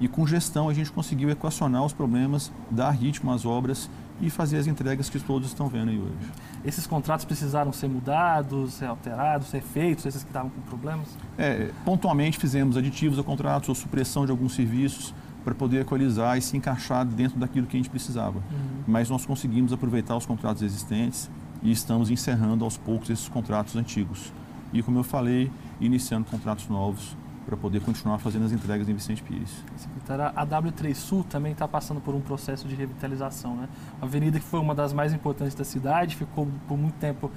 e 0.03 0.07
com 0.09 0.27
gestão 0.27 0.67
a 0.67 0.73
gente 0.73 0.91
conseguiu 0.91 1.29
equacionar 1.29 1.81
os 1.85 1.93
problemas, 1.93 2.51
dar 2.69 2.91
ritmo 2.91 3.31
às 3.31 3.45
obras 3.45 3.89
e 4.19 4.29
fazer 4.29 4.57
as 4.57 4.67
entregas 4.67 5.09
que 5.09 5.17
todos 5.17 5.47
estão 5.47 5.69
vendo 5.69 5.91
aí 5.91 5.97
hoje. 5.97 6.29
Esses 6.65 6.85
contratos 6.85 7.23
precisaram 7.23 7.71
ser 7.71 7.87
mudados, 7.87 8.73
ser 8.73 8.87
alterados, 8.87 9.47
ser 9.47 9.61
feitos, 9.61 10.05
esses 10.05 10.21
que 10.21 10.29
estavam 10.29 10.49
com 10.49 10.59
problemas? 10.63 11.07
É, 11.37 11.71
pontualmente 11.85 12.37
fizemos 12.37 12.75
aditivos 12.75 13.17
a 13.17 13.23
contratos 13.23 13.69
ou 13.69 13.75
supressão 13.75 14.25
de 14.25 14.31
alguns 14.31 14.53
serviços 14.53 15.15
para 15.41 15.55
poder 15.55 15.83
equalizar 15.83 16.37
e 16.37 16.41
se 16.41 16.57
encaixar 16.57 17.05
dentro 17.05 17.39
daquilo 17.39 17.65
que 17.65 17.77
a 17.77 17.79
gente 17.79 17.89
precisava. 17.89 18.39
Uhum. 18.39 18.83
Mas 18.85 19.09
nós 19.09 19.25
conseguimos 19.25 19.71
aproveitar 19.71 20.17
os 20.17 20.25
contratos 20.25 20.63
existentes 20.63 21.31
e 21.61 21.71
estamos 21.71 22.11
encerrando 22.11 22.65
aos 22.65 22.75
poucos 22.75 23.09
esses 23.09 23.29
contratos 23.29 23.77
antigos. 23.77 24.33
E 24.73 24.83
como 24.83 24.99
eu 24.99 25.03
falei, 25.03 25.49
iniciando 25.79 26.25
contratos 26.25 26.67
novos 26.67 27.15
para 27.45 27.57
poder 27.57 27.81
continuar 27.81 28.17
fazendo 28.19 28.45
as 28.45 28.51
entregas 28.51 28.87
em 28.87 28.93
Vicente 28.93 29.21
Pires. 29.21 29.63
Secretária, 29.75 30.31
a 30.35 30.45
W3 30.45 30.93
Sul 30.95 31.23
também 31.23 31.51
está 31.51 31.67
passando 31.67 31.99
por 31.99 32.15
um 32.15 32.21
processo 32.21 32.67
de 32.67 32.75
revitalização, 32.75 33.55
né? 33.55 33.67
A 34.01 34.05
avenida 34.05 34.39
que 34.39 34.45
foi 34.45 34.59
uma 34.59 34.73
das 34.73 34.93
mais 34.93 35.13
importantes 35.13 35.53
da 35.53 35.63
cidade, 35.63 36.15
ficou 36.15 36.47
por 36.67 36.77
muito 36.77 36.95
tempo, 36.95 37.29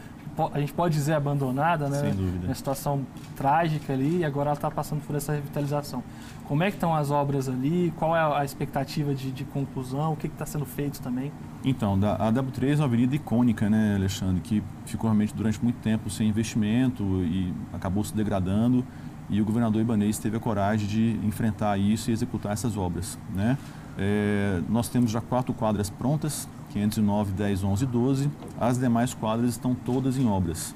a 0.52 0.60
gente 0.60 0.72
pode 0.72 0.94
dizer 0.94 1.14
abandonada, 1.14 1.88
né? 1.88 2.00
Sem 2.00 2.14
dúvida. 2.14 2.46
Uma 2.46 2.54
situação 2.54 3.06
trágica 3.34 3.92
ali 3.92 4.18
e 4.18 4.24
agora 4.24 4.50
ela 4.50 4.56
está 4.56 4.70
passando 4.70 5.00
por 5.04 5.16
essa 5.16 5.32
revitalização. 5.32 6.02
Como 6.46 6.62
é 6.62 6.70
que 6.70 6.76
estão 6.76 6.94
as 6.94 7.10
obras 7.10 7.48
ali? 7.48 7.92
Qual 7.96 8.14
é 8.14 8.20
a 8.20 8.44
expectativa 8.44 9.14
de, 9.14 9.32
de 9.32 9.44
conclusão? 9.44 10.12
O 10.12 10.16
que 10.16 10.28
está 10.28 10.46
sendo 10.46 10.64
feito 10.64 11.00
também? 11.00 11.32
Então, 11.64 11.94
a 11.94 12.30
W3 12.30 12.74
é 12.74 12.76
uma 12.76 12.84
avenida 12.84 13.16
icônica, 13.16 13.68
né, 13.68 13.96
Alexandre, 13.96 14.40
que 14.40 14.62
ficou 14.84 15.10
realmente 15.10 15.34
durante 15.34 15.62
muito 15.62 15.80
tempo 15.80 16.08
sem 16.08 16.28
investimento 16.28 17.02
e 17.24 17.52
acabou 17.72 18.04
se 18.04 18.14
degradando 18.14 18.84
e 19.28 19.40
o 19.40 19.44
governador 19.44 19.80
Ibanez 19.80 20.18
teve 20.18 20.36
a 20.36 20.40
coragem 20.40 20.86
de 20.86 21.26
enfrentar 21.26 21.78
isso 21.78 22.10
e 22.10 22.12
executar 22.12 22.52
essas 22.52 22.76
obras. 22.76 23.18
Né? 23.34 23.58
É, 23.98 24.60
nós 24.68 24.88
temos 24.88 25.10
já 25.10 25.20
quatro 25.20 25.52
quadras 25.52 25.90
prontas, 25.90 26.48
509, 26.72 27.32
10, 27.32 27.64
11 27.64 27.84
e 27.84 27.86
12. 27.86 28.30
As 28.60 28.78
demais 28.78 29.14
quadras 29.14 29.50
estão 29.50 29.74
todas 29.74 30.16
em 30.16 30.26
obras. 30.26 30.74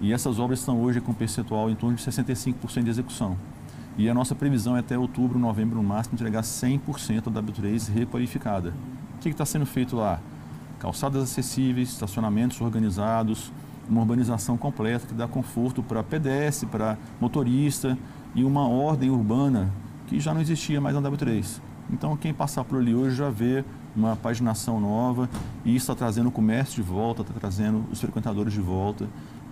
E 0.00 0.12
essas 0.12 0.38
obras 0.38 0.60
estão 0.60 0.80
hoje 0.80 1.00
com 1.00 1.12
percentual 1.12 1.68
em 1.68 1.74
torno 1.74 1.96
de 1.96 2.02
65% 2.02 2.84
de 2.84 2.90
execução. 2.90 3.36
E 3.96 4.08
a 4.08 4.14
nossa 4.14 4.32
previsão 4.32 4.76
é 4.76 4.80
até 4.80 4.96
outubro, 4.96 5.40
novembro, 5.40 5.76
no 5.76 5.82
máximo, 5.82 6.14
entregar 6.14 6.42
100% 6.42 7.30
da 7.30 7.42
W3 7.42 7.92
requalificada. 7.92 8.72
O 9.16 9.18
que 9.18 9.30
está 9.30 9.44
sendo 9.44 9.66
feito 9.66 9.96
lá? 9.96 10.20
Calçadas 10.78 11.20
acessíveis, 11.24 11.88
estacionamentos 11.88 12.60
organizados, 12.60 13.50
uma 13.88 14.00
urbanização 14.00 14.56
completa 14.56 15.06
que 15.06 15.14
dá 15.14 15.26
conforto 15.26 15.82
para 15.82 16.02
pedestre, 16.02 16.68
para 16.68 16.98
motorista 17.20 17.96
e 18.34 18.44
uma 18.44 18.68
ordem 18.68 19.10
urbana 19.10 19.72
que 20.06 20.20
já 20.20 20.32
não 20.32 20.40
existia 20.40 20.80
mais 20.80 20.94
na 20.94 21.02
W3. 21.02 21.60
Então, 21.90 22.16
quem 22.16 22.34
passar 22.34 22.64
por 22.64 22.78
ali 22.78 22.94
hoje 22.94 23.16
já 23.16 23.30
vê 23.30 23.64
uma 23.96 24.14
paginação 24.14 24.78
nova 24.78 25.28
e 25.64 25.74
isso 25.74 25.84
está 25.84 25.94
trazendo 25.94 26.28
o 26.28 26.32
comércio 26.32 26.76
de 26.76 26.82
volta, 26.82 27.22
está 27.22 27.34
trazendo 27.34 27.84
os 27.90 28.00
frequentadores 28.00 28.52
de 28.52 28.60
volta 28.60 29.08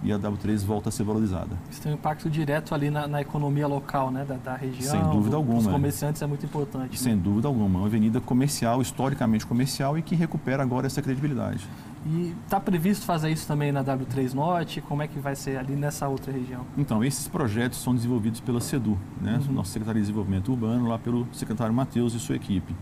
e 0.07 0.13
a 0.13 0.19
W3 0.19 0.65
volta 0.65 0.89
a 0.89 0.93
ser 0.93 1.03
valorizada. 1.03 1.59
Isso 1.69 1.83
tem 1.83 1.91
um 1.91 1.97
impacto 1.97 2.31
direto 2.31 2.73
ali 2.73 2.91
na, 2.91 3.09
na 3.09 3.21
economia 3.21 3.67
local, 3.67 4.13
né, 4.13 4.25
da, 4.25 4.37
da 4.37 4.55
região. 4.55 4.93
Sem 4.93 5.03
dúvida 5.03 5.31
do, 5.31 5.37
alguma. 5.37 5.59
Os 5.59 5.67
comerciantes 5.67 6.23
é 6.23 6.27
muito 6.27 6.47
importante. 6.47 6.97
Sem 6.99 7.17
né? 7.17 7.21
dúvida 7.23 7.49
alguma. 7.49 7.81
Uma 7.81 7.87
avenida 7.87 8.21
comercial, 8.21 8.81
historicamente 8.81 9.45
comercial 9.45 9.99
e 9.99 10.03
que 10.03 10.15
recupera 10.15 10.63
agora 10.63 10.87
essa 10.87 11.03
credibilidade. 11.03 11.67
E 12.07 12.33
está 12.45 12.61
previsto 12.61 13.05
fazer 13.05 13.31
isso 13.31 13.49
também 13.49 13.73
na 13.73 13.83
W3 13.83 14.33
Norte? 14.33 14.81
Como 14.81 15.03
é 15.03 15.09
que 15.09 15.19
vai 15.19 15.35
ser 15.35 15.59
ali 15.59 15.75
nessa 15.75 16.07
outra 16.07 16.33
região? 16.33 16.65
Então, 16.79 17.03
esses 17.03 17.27
projetos 17.27 17.83
são 17.83 17.93
desenvolvidos 17.93 18.39
pela 18.39 18.61
SEDU, 18.61 18.97
né? 19.21 19.41
Uhum. 19.49 19.55
nosso 19.55 19.73
secretário 19.73 20.01
de 20.01 20.07
Desenvolvimento 20.07 20.53
Urbano, 20.53 20.87
lá 20.89 21.01
pelo 21.01 21.27
secretário 21.33 21.75
Matheus 21.75 22.15
e 22.15 22.21
sua 22.21 22.37
equipe. 22.37 22.77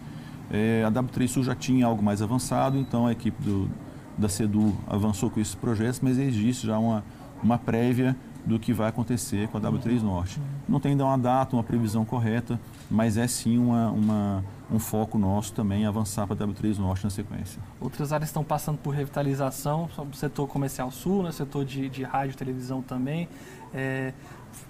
É, 0.50 0.84
a 0.86 0.90
W3 0.90 1.26
Sul 1.26 1.42
já 1.42 1.54
tinha 1.54 1.86
algo 1.86 2.02
mais 2.02 2.20
avançado, 2.20 2.76
então 2.76 3.06
a 3.06 3.12
equipe 3.12 3.42
do, 3.42 3.70
da 4.16 4.28
SEDU 4.28 4.74
avançou 4.86 5.30
com 5.30 5.40
esses 5.40 5.54
projetos, 5.54 6.00
mas 6.00 6.18
existe 6.18 6.66
já 6.66 6.78
uma, 6.78 7.04
uma 7.42 7.58
prévia 7.58 8.16
do 8.44 8.58
que 8.58 8.72
vai 8.72 8.88
acontecer 8.88 9.48
com 9.48 9.56
a 9.56 9.60
W3 9.60 10.02
Norte. 10.02 10.40
Não 10.68 10.78
tem 10.78 10.92
ainda 10.92 11.04
uma 11.04 11.16
data, 11.16 11.56
uma 11.56 11.62
previsão 11.62 12.04
correta, 12.04 12.60
mas 12.90 13.16
é 13.16 13.26
sim 13.26 13.58
uma, 13.58 13.90
uma 13.90 14.44
um 14.70 14.78
foco 14.78 15.18
nosso 15.18 15.52
também 15.52 15.86
avançar 15.86 16.26
para 16.26 16.44
a 16.44 16.48
W3 16.48 16.78
Norte 16.78 17.04
na 17.04 17.10
sequência. 17.10 17.60
Outras 17.80 18.12
áreas 18.12 18.28
estão 18.28 18.44
passando 18.44 18.78
por 18.78 18.90
revitalização, 18.90 19.88
o 19.98 20.16
setor 20.16 20.46
comercial 20.46 20.90
sul, 20.90 21.22
né, 21.22 21.32
setor 21.32 21.64
de, 21.64 21.88
de 21.88 22.02
rádio 22.02 22.32
e 22.32 22.36
televisão 22.36 22.82
também. 22.82 23.28
É, 23.72 24.12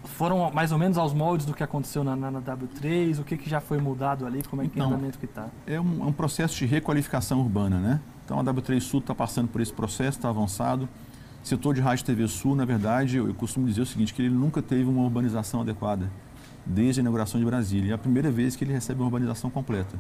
foram 0.05 0.51
mais 0.51 0.73
ou 0.73 0.79
menos 0.79 0.97
aos 0.97 1.13
moldes 1.13 1.47
do 1.47 1.55
que 1.55 1.63
aconteceu 1.63 2.03
na, 2.03 2.17
na, 2.17 2.31
na 2.31 2.41
W3? 2.41 3.21
O 3.21 3.25
que, 3.25 3.37
que 3.37 3.49
já 3.49 3.61
foi 3.61 3.79
mudado 3.79 4.27
ali? 4.27 4.43
Como 4.43 4.63
é 4.63 4.69
que 4.69 4.79
é 4.79 4.83
o 4.83 4.87
andamento 4.87 5.19
que 5.19 5.27
está? 5.27 5.49
É 5.67 5.81
um, 5.81 6.03
é 6.03 6.07
um 6.07 6.13
processo 6.13 6.57
de 6.57 6.67
requalificação 6.67 7.41
urbana, 7.41 7.79
né? 7.79 8.01
Então 8.25 8.39
a 8.41 8.45
W3 8.45 8.81
Sul 8.81 9.01
está 9.01 9.15
passando 9.15 9.49
por 9.49 9.61
esse 9.61 9.73
processo, 9.73 10.19
está 10.19 10.29
avançado. 10.29 10.89
O 11.43 11.47
setor 11.47 11.75
de 11.75 11.81
rádio 11.81 12.05
TV 12.07 12.27
Sul, 12.27 12.57
na 12.57 12.65
verdade, 12.65 13.19
eu, 13.19 13.35
costumo 13.35 13.67
dizer 13.67 13.83
o 13.83 13.87
seguinte, 13.87 14.15
que 14.15 14.23
ele 14.23 14.35
nunca 14.35 14.63
teve 14.63 14.85
uma 14.85 15.03
urbanização 15.03 15.61
adequada, 15.61 16.11
desde 16.65 17.01
a 17.01 17.03
inauguração 17.03 17.39
de 17.39 17.45
Brasília. 17.45 17.93
É 17.93 17.95
a 17.95 17.99
primeira 17.99 18.31
vez 18.31 18.57
que 18.57 18.65
ele 18.65 18.73
recebe 18.73 19.01
uma 19.01 19.07
urbanização 19.07 19.51
completa. 19.51 19.99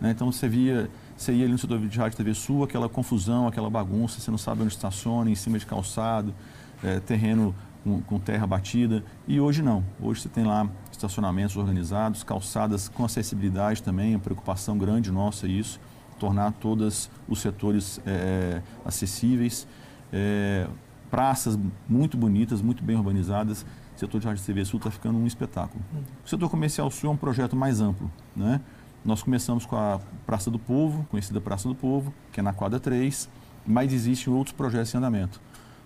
Né? 0.00 0.10
Então 0.10 0.32
você 0.32 0.48
via, 0.48 0.90
você 1.16 1.32
ia 1.32 1.44
ali 1.44 1.52
no 1.52 1.58
setor 1.58 1.78
de 1.78 1.98
rádio 1.98 2.16
TV 2.16 2.34
Sul, 2.34 2.64
aquela 2.64 2.88
confusão, 2.88 3.46
aquela 3.46 3.70
bagunça, 3.70 4.18
você 4.18 4.30
não 4.32 4.38
sabe 4.38 4.62
onde 4.62 4.72
estaciona, 4.72 5.30
em 5.30 5.34
cima 5.36 5.58
de 5.58 5.66
calçado, 5.66 6.34
é, 6.82 6.98
terreno 6.98 7.54
com, 7.84 8.00
com, 8.00 8.18
terra 8.18 8.46
batida. 8.46 9.04
E 9.28 9.38
hoje 9.40 9.62
não. 9.62 9.84
Hoje 10.00 10.22
você 10.22 10.28
tem 10.28 10.44
lá 10.44 10.68
estacionamentos 10.90 11.56
organizados, 11.56 12.24
calçadas 12.24 12.88
com 12.88 13.04
acessibilidade 13.04 13.80
também, 13.82 14.14
a 14.14 14.18
preocupação 14.18 14.76
grande 14.76 15.12
nossa 15.12 15.46
é 15.46 15.50
isso, 15.50 15.78
tornar 16.20 16.52
todos 16.52 17.10
os 17.26 17.40
setores 17.40 18.00
é, 18.06 18.62
acessíveis 18.84 19.66
é, 20.12 20.68
praças 21.10 21.58
muito 21.88 22.16
bonitas, 22.16 22.62
muito 22.62 22.84
bem 22.84 22.96
urbanizadas. 22.96 23.62
O 23.96 23.98
setor 23.98 24.20
de 24.20 24.26
rádio 24.26 24.44
TV 24.44 24.64
Sul 24.64 24.78
está 24.78 24.90
ficando 24.90 25.18
um 25.18 25.26
espetáculo. 25.26 25.82
O 26.24 26.28
setor 26.28 26.48
comercial 26.48 26.90
sul 26.90 27.10
é 27.10 27.12
um 27.12 27.16
projeto 27.16 27.56
mais 27.56 27.80
amplo. 27.80 28.10
Né? 28.34 28.60
Nós 29.04 29.22
começamos 29.22 29.66
com 29.66 29.76
a 29.76 30.00
Praça 30.26 30.50
do 30.50 30.58
Povo, 30.58 31.06
conhecida 31.10 31.40
Praça 31.40 31.68
do 31.68 31.74
Povo, 31.74 32.12
que 32.32 32.40
é 32.40 32.42
na 32.42 32.52
quadra 32.52 32.78
3, 32.78 33.28
mas 33.66 33.92
existem 33.92 34.32
outros 34.32 34.54
projetos 34.54 34.94
em 34.94 34.98
andamento. 34.98 35.40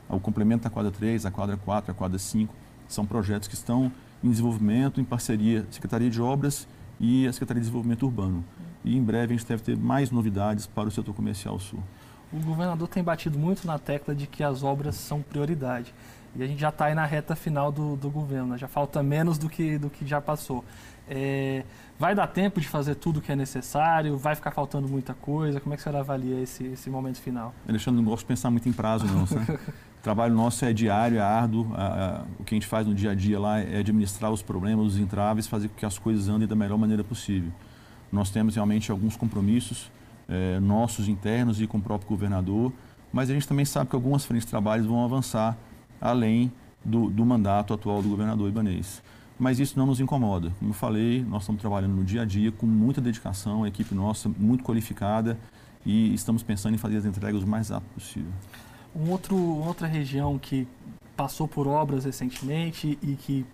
O 0.08 0.20
complemento 0.20 0.64
da 0.64 0.70
quadra 0.70 0.92
3, 0.92 1.24
a 1.26 1.30
quadra 1.30 1.56
4, 1.56 1.90
a 1.90 1.94
quadra 1.94 2.18
5, 2.18 2.54
são 2.86 3.06
projetos 3.06 3.48
que 3.48 3.54
estão 3.54 3.90
em 4.22 4.30
desenvolvimento, 4.30 5.00
em 5.00 5.04
parceria 5.04 5.66
Secretaria 5.70 6.10
de 6.10 6.20
Obras 6.20 6.68
e 7.00 7.26
a 7.26 7.32
Secretaria 7.32 7.60
de 7.60 7.66
Desenvolvimento 7.66 8.04
Urbano. 8.04 8.44
E 8.84 8.96
em 8.96 9.02
breve 9.02 9.34
a 9.34 9.36
gente 9.36 9.46
deve 9.48 9.62
ter 9.62 9.76
mais 9.76 10.10
novidades 10.10 10.66
para 10.66 10.88
o 10.88 10.90
setor 10.90 11.14
comercial 11.14 11.58
sul 11.58 11.82
o 12.34 12.40
governador 12.40 12.88
tem 12.88 13.02
batido 13.02 13.38
muito 13.38 13.66
na 13.66 13.78
tecla 13.78 14.14
de 14.14 14.26
que 14.26 14.42
as 14.42 14.62
obras 14.62 14.96
são 14.96 15.22
prioridade. 15.22 15.94
E 16.36 16.42
a 16.42 16.46
gente 16.46 16.60
já 16.60 16.70
está 16.70 16.86
aí 16.86 16.94
na 16.94 17.06
reta 17.06 17.36
final 17.36 17.70
do, 17.70 17.94
do 17.94 18.10
governo, 18.10 18.48
né? 18.48 18.58
já 18.58 18.66
falta 18.66 19.00
menos 19.04 19.38
do 19.38 19.48
que, 19.48 19.78
do 19.78 19.88
que 19.88 20.04
já 20.04 20.20
passou. 20.20 20.64
É, 21.08 21.62
vai 21.96 22.12
dar 22.12 22.26
tempo 22.26 22.60
de 22.60 22.66
fazer 22.66 22.96
tudo 22.96 23.18
o 23.18 23.22
que 23.22 23.30
é 23.30 23.36
necessário? 23.36 24.16
Vai 24.16 24.34
ficar 24.34 24.50
faltando 24.50 24.88
muita 24.88 25.14
coisa? 25.14 25.60
Como 25.60 25.74
é 25.74 25.76
que 25.76 25.82
você 25.82 25.90
avalia 25.90 26.40
esse, 26.40 26.64
esse 26.64 26.90
momento 26.90 27.20
final? 27.20 27.54
Alexandre, 27.68 28.02
não 28.02 28.10
gosto 28.10 28.22
de 28.22 28.26
pensar 28.26 28.50
muito 28.50 28.68
em 28.68 28.72
prazo, 28.72 29.06
não. 29.06 29.24
O 29.94 30.02
trabalho 30.04 30.34
nosso 30.34 30.62
é 30.66 30.72
diário, 30.74 31.16
é 31.16 31.20
árduo. 31.22 31.72
A, 31.74 31.86
a, 31.86 32.24
o 32.38 32.44
que 32.44 32.54
a 32.54 32.56
gente 32.56 32.66
faz 32.66 32.86
no 32.86 32.94
dia 32.94 33.12
a 33.12 33.14
dia 33.14 33.40
lá 33.40 33.60
é 33.60 33.78
administrar 33.78 34.30
os 34.30 34.42
problemas, 34.42 34.84
os 34.84 34.98
entraves, 34.98 35.46
fazer 35.46 35.68
com 35.68 35.74
que 35.76 35.86
as 35.86 35.98
coisas 35.98 36.28
andem 36.28 36.46
da 36.46 36.54
melhor 36.54 36.76
maneira 36.76 37.02
possível. 37.02 37.50
Nós 38.14 38.30
temos 38.30 38.54
realmente 38.54 38.90
alguns 38.90 39.16
compromissos 39.16 39.90
é, 40.28 40.58
nossos 40.60 41.08
internos 41.08 41.60
e 41.60 41.66
com 41.66 41.78
o 41.78 41.82
próprio 41.82 42.08
governador, 42.08 42.72
mas 43.12 43.28
a 43.28 43.34
gente 43.34 43.46
também 43.46 43.64
sabe 43.64 43.90
que 43.90 43.96
algumas 43.96 44.24
frentes 44.24 44.46
de 44.46 44.50
trabalho 44.50 44.86
vão 44.86 45.04
avançar 45.04 45.56
além 46.00 46.50
do, 46.84 47.10
do 47.10 47.26
mandato 47.26 47.74
atual 47.74 48.00
do 48.00 48.08
governador 48.08 48.48
Ibanês. 48.48 49.02
Mas 49.36 49.58
isso 49.58 49.76
não 49.76 49.84
nos 49.86 49.98
incomoda. 49.98 50.52
Como 50.58 50.70
eu 50.70 50.74
falei, 50.74 51.24
nós 51.24 51.42
estamos 51.42 51.60
trabalhando 51.60 51.92
no 51.92 52.04
dia 52.04 52.22
a 52.22 52.24
dia 52.24 52.52
com 52.52 52.66
muita 52.66 53.00
dedicação, 53.00 53.64
a 53.64 53.68
equipe 53.68 53.94
nossa 53.94 54.28
muito 54.28 54.62
qualificada 54.62 55.36
e 55.84 56.14
estamos 56.14 56.42
pensando 56.42 56.74
em 56.74 56.78
fazer 56.78 56.98
as 56.98 57.04
entregas 57.04 57.42
o 57.42 57.46
mais 57.46 57.68
rápido 57.68 57.90
possível. 57.94 58.30
Um 58.94 59.10
outro, 59.10 59.36
outra 59.36 59.88
região 59.88 60.38
que 60.38 60.68
passou 61.16 61.48
por 61.48 61.66
obras 61.66 62.04
recentemente 62.04 62.96
e 63.02 63.16
que 63.16 63.44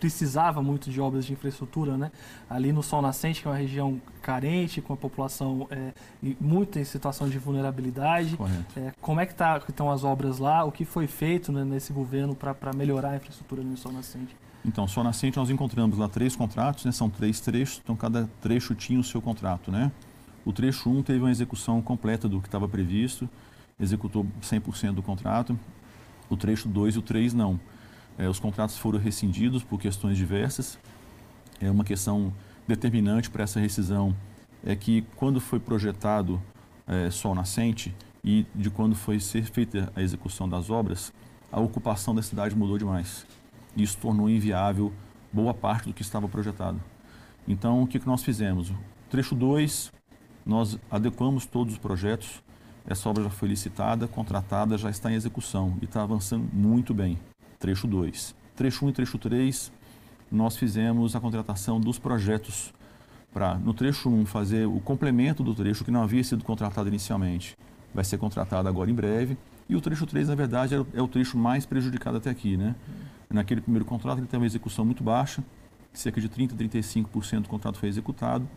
precisava 0.00 0.62
muito 0.62 0.90
de 0.90 1.00
obras 1.00 1.26
de 1.26 1.34
infraestrutura, 1.34 1.96
né? 1.96 2.10
Ali 2.48 2.72
no 2.72 2.82
Sol 2.82 3.02
Nascente, 3.02 3.42
que 3.42 3.46
é 3.46 3.50
uma 3.50 3.56
região 3.56 4.00
carente, 4.22 4.80
com 4.80 4.94
a 4.94 4.96
população 4.96 5.68
é, 5.70 5.92
muito 6.40 6.78
em 6.78 6.84
situação 6.84 7.28
de 7.28 7.38
vulnerabilidade. 7.38 8.38
É, 8.76 8.92
como 9.00 9.20
é 9.20 9.26
que 9.26 9.34
tá, 9.34 9.60
estão 9.68 9.90
as 9.90 10.02
obras 10.02 10.38
lá? 10.38 10.64
O 10.64 10.72
que 10.72 10.86
foi 10.86 11.06
feito 11.06 11.52
né, 11.52 11.62
nesse 11.62 11.92
governo 11.92 12.34
para 12.34 12.72
melhorar 12.72 13.10
a 13.10 13.16
infraestrutura 13.16 13.62
no 13.62 13.76
Sol 13.76 13.92
Nascente? 13.92 14.34
Então, 14.64 14.88
Sol 14.88 15.04
Nascente 15.04 15.36
nós 15.36 15.50
encontramos 15.50 15.98
lá 15.98 16.08
três 16.08 16.34
contratos, 16.34 16.84
né? 16.84 16.92
São 16.92 17.08
três 17.10 17.40
trechos, 17.40 17.80
então 17.82 17.94
cada 17.94 18.28
trecho 18.40 18.74
tinha 18.74 18.98
o 18.98 19.04
seu 19.04 19.20
contrato, 19.20 19.70
né? 19.70 19.92
O 20.44 20.52
trecho 20.52 20.88
1 20.88 21.02
teve 21.02 21.18
uma 21.20 21.30
execução 21.30 21.82
completa 21.82 22.26
do 22.26 22.40
que 22.40 22.48
estava 22.48 22.66
previsto, 22.66 23.28
executou 23.78 24.26
100% 24.42 24.92
do 24.92 25.02
contrato. 25.02 25.58
O 26.28 26.36
trecho 26.36 26.68
2 26.68 26.94
e 26.94 26.98
o 26.98 27.02
3 27.02 27.34
não. 27.34 27.60
É, 28.20 28.28
os 28.28 28.38
contratos 28.38 28.76
foram 28.76 28.98
rescindidos 28.98 29.64
por 29.64 29.80
questões 29.80 30.14
diversas. 30.14 30.78
É 31.58 31.70
uma 31.70 31.84
questão 31.84 32.30
determinante 32.68 33.30
para 33.30 33.44
essa 33.44 33.58
rescisão 33.58 34.14
é 34.62 34.76
que 34.76 35.00
quando 35.16 35.40
foi 35.40 35.58
projetado 35.58 36.38
é, 36.86 37.10
sol 37.10 37.34
nascente 37.34 37.94
e 38.22 38.44
de 38.54 38.68
quando 38.68 38.94
foi 38.94 39.18
ser 39.18 39.44
feita 39.44 39.90
a 39.96 40.02
execução 40.02 40.46
das 40.46 40.68
obras, 40.68 41.14
a 41.50 41.58
ocupação 41.58 42.14
da 42.14 42.22
cidade 42.22 42.54
mudou 42.54 42.76
demais. 42.76 43.24
Isso 43.74 43.96
tornou 43.96 44.28
inviável 44.28 44.92
boa 45.32 45.54
parte 45.54 45.88
do 45.88 45.94
que 45.94 46.02
estava 46.02 46.28
projetado. 46.28 46.78
Então, 47.48 47.82
o 47.82 47.86
que, 47.86 47.98
que 47.98 48.06
nós 48.06 48.22
fizemos? 48.22 48.70
Trecho 49.08 49.34
2, 49.34 49.90
nós 50.44 50.78
adequamos 50.90 51.46
todos 51.46 51.72
os 51.72 51.78
projetos, 51.78 52.42
essa 52.86 53.08
obra 53.08 53.24
já 53.24 53.30
foi 53.30 53.48
licitada, 53.48 54.06
contratada, 54.06 54.76
já 54.76 54.90
está 54.90 55.10
em 55.10 55.14
execução 55.14 55.78
e 55.80 55.86
está 55.86 56.02
avançando 56.02 56.46
muito 56.52 56.92
bem 56.92 57.18
trecho 57.60 57.86
2. 57.86 58.34
Trecho 58.56 58.84
1 58.84 58.88
um 58.88 58.90
e 58.90 58.92
trecho 58.92 59.18
3, 59.18 59.70
nós 60.32 60.56
fizemos 60.56 61.14
a 61.14 61.20
contratação 61.20 61.78
dos 61.78 61.98
projetos 61.98 62.72
para, 63.32 63.54
no 63.56 63.72
trecho 63.72 64.08
1, 64.08 64.20
um, 64.20 64.26
fazer 64.26 64.66
o 64.66 64.80
complemento 64.80 65.44
do 65.44 65.54
trecho 65.54 65.84
que 65.84 65.90
não 65.90 66.02
havia 66.02 66.24
sido 66.24 66.42
contratado 66.42 66.88
inicialmente. 66.88 67.56
Vai 67.94 68.04
ser 68.04 68.18
contratado 68.18 68.66
agora 68.68 68.90
em 68.90 68.94
breve. 68.94 69.36
E 69.68 69.76
o 69.76 69.80
trecho 69.80 70.06
3, 70.06 70.28
na 70.28 70.34
verdade, 70.34 70.74
é 70.74 71.02
o 71.02 71.06
trecho 71.06 71.38
mais 71.38 71.64
prejudicado 71.64 72.16
até 72.16 72.30
aqui. 72.30 72.56
Né? 72.56 72.74
Naquele 73.28 73.60
primeiro 73.60 73.84
contrato, 73.84 74.18
ele 74.18 74.26
tem 74.26 74.40
uma 74.40 74.46
execução 74.46 74.84
muito 74.84 75.04
baixa, 75.04 75.44
cerca 75.92 76.20
de 76.20 76.28
30%, 76.28 76.56
35% 76.56 77.42
do 77.42 77.48
contrato 77.48 77.78
foi 77.78 77.88
executado. 77.88 78.48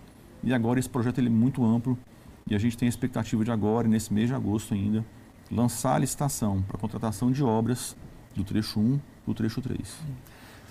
E 0.43 0.53
agora 0.53 0.79
esse 0.79 0.89
projeto 0.89 1.19
ele 1.19 1.27
é 1.27 1.31
muito 1.31 1.63
amplo 1.63 1.98
e 2.50 2.55
a 2.55 2.57
gente 2.57 2.77
tem 2.77 2.88
a 2.88 2.89
expectativa 2.89 3.43
de 3.43 3.51
agora, 3.51 3.88
nesse 3.88 4.13
mês 4.13 4.27
de 4.27 4.36
agosto 4.36 4.74
ainda, 4.74 5.05
lançar 5.51 5.95
a 5.95 6.00
licitação 6.00 6.62
para 6.63 6.77
contratação 6.77 7.31
de 7.31 7.43
obras 7.43 7.95
do 8.35 8.43
trecho 8.43 8.79
1 8.79 8.99
para 9.23 9.31
o 9.31 9.33
trecho 9.33 9.61
3. 9.61 9.79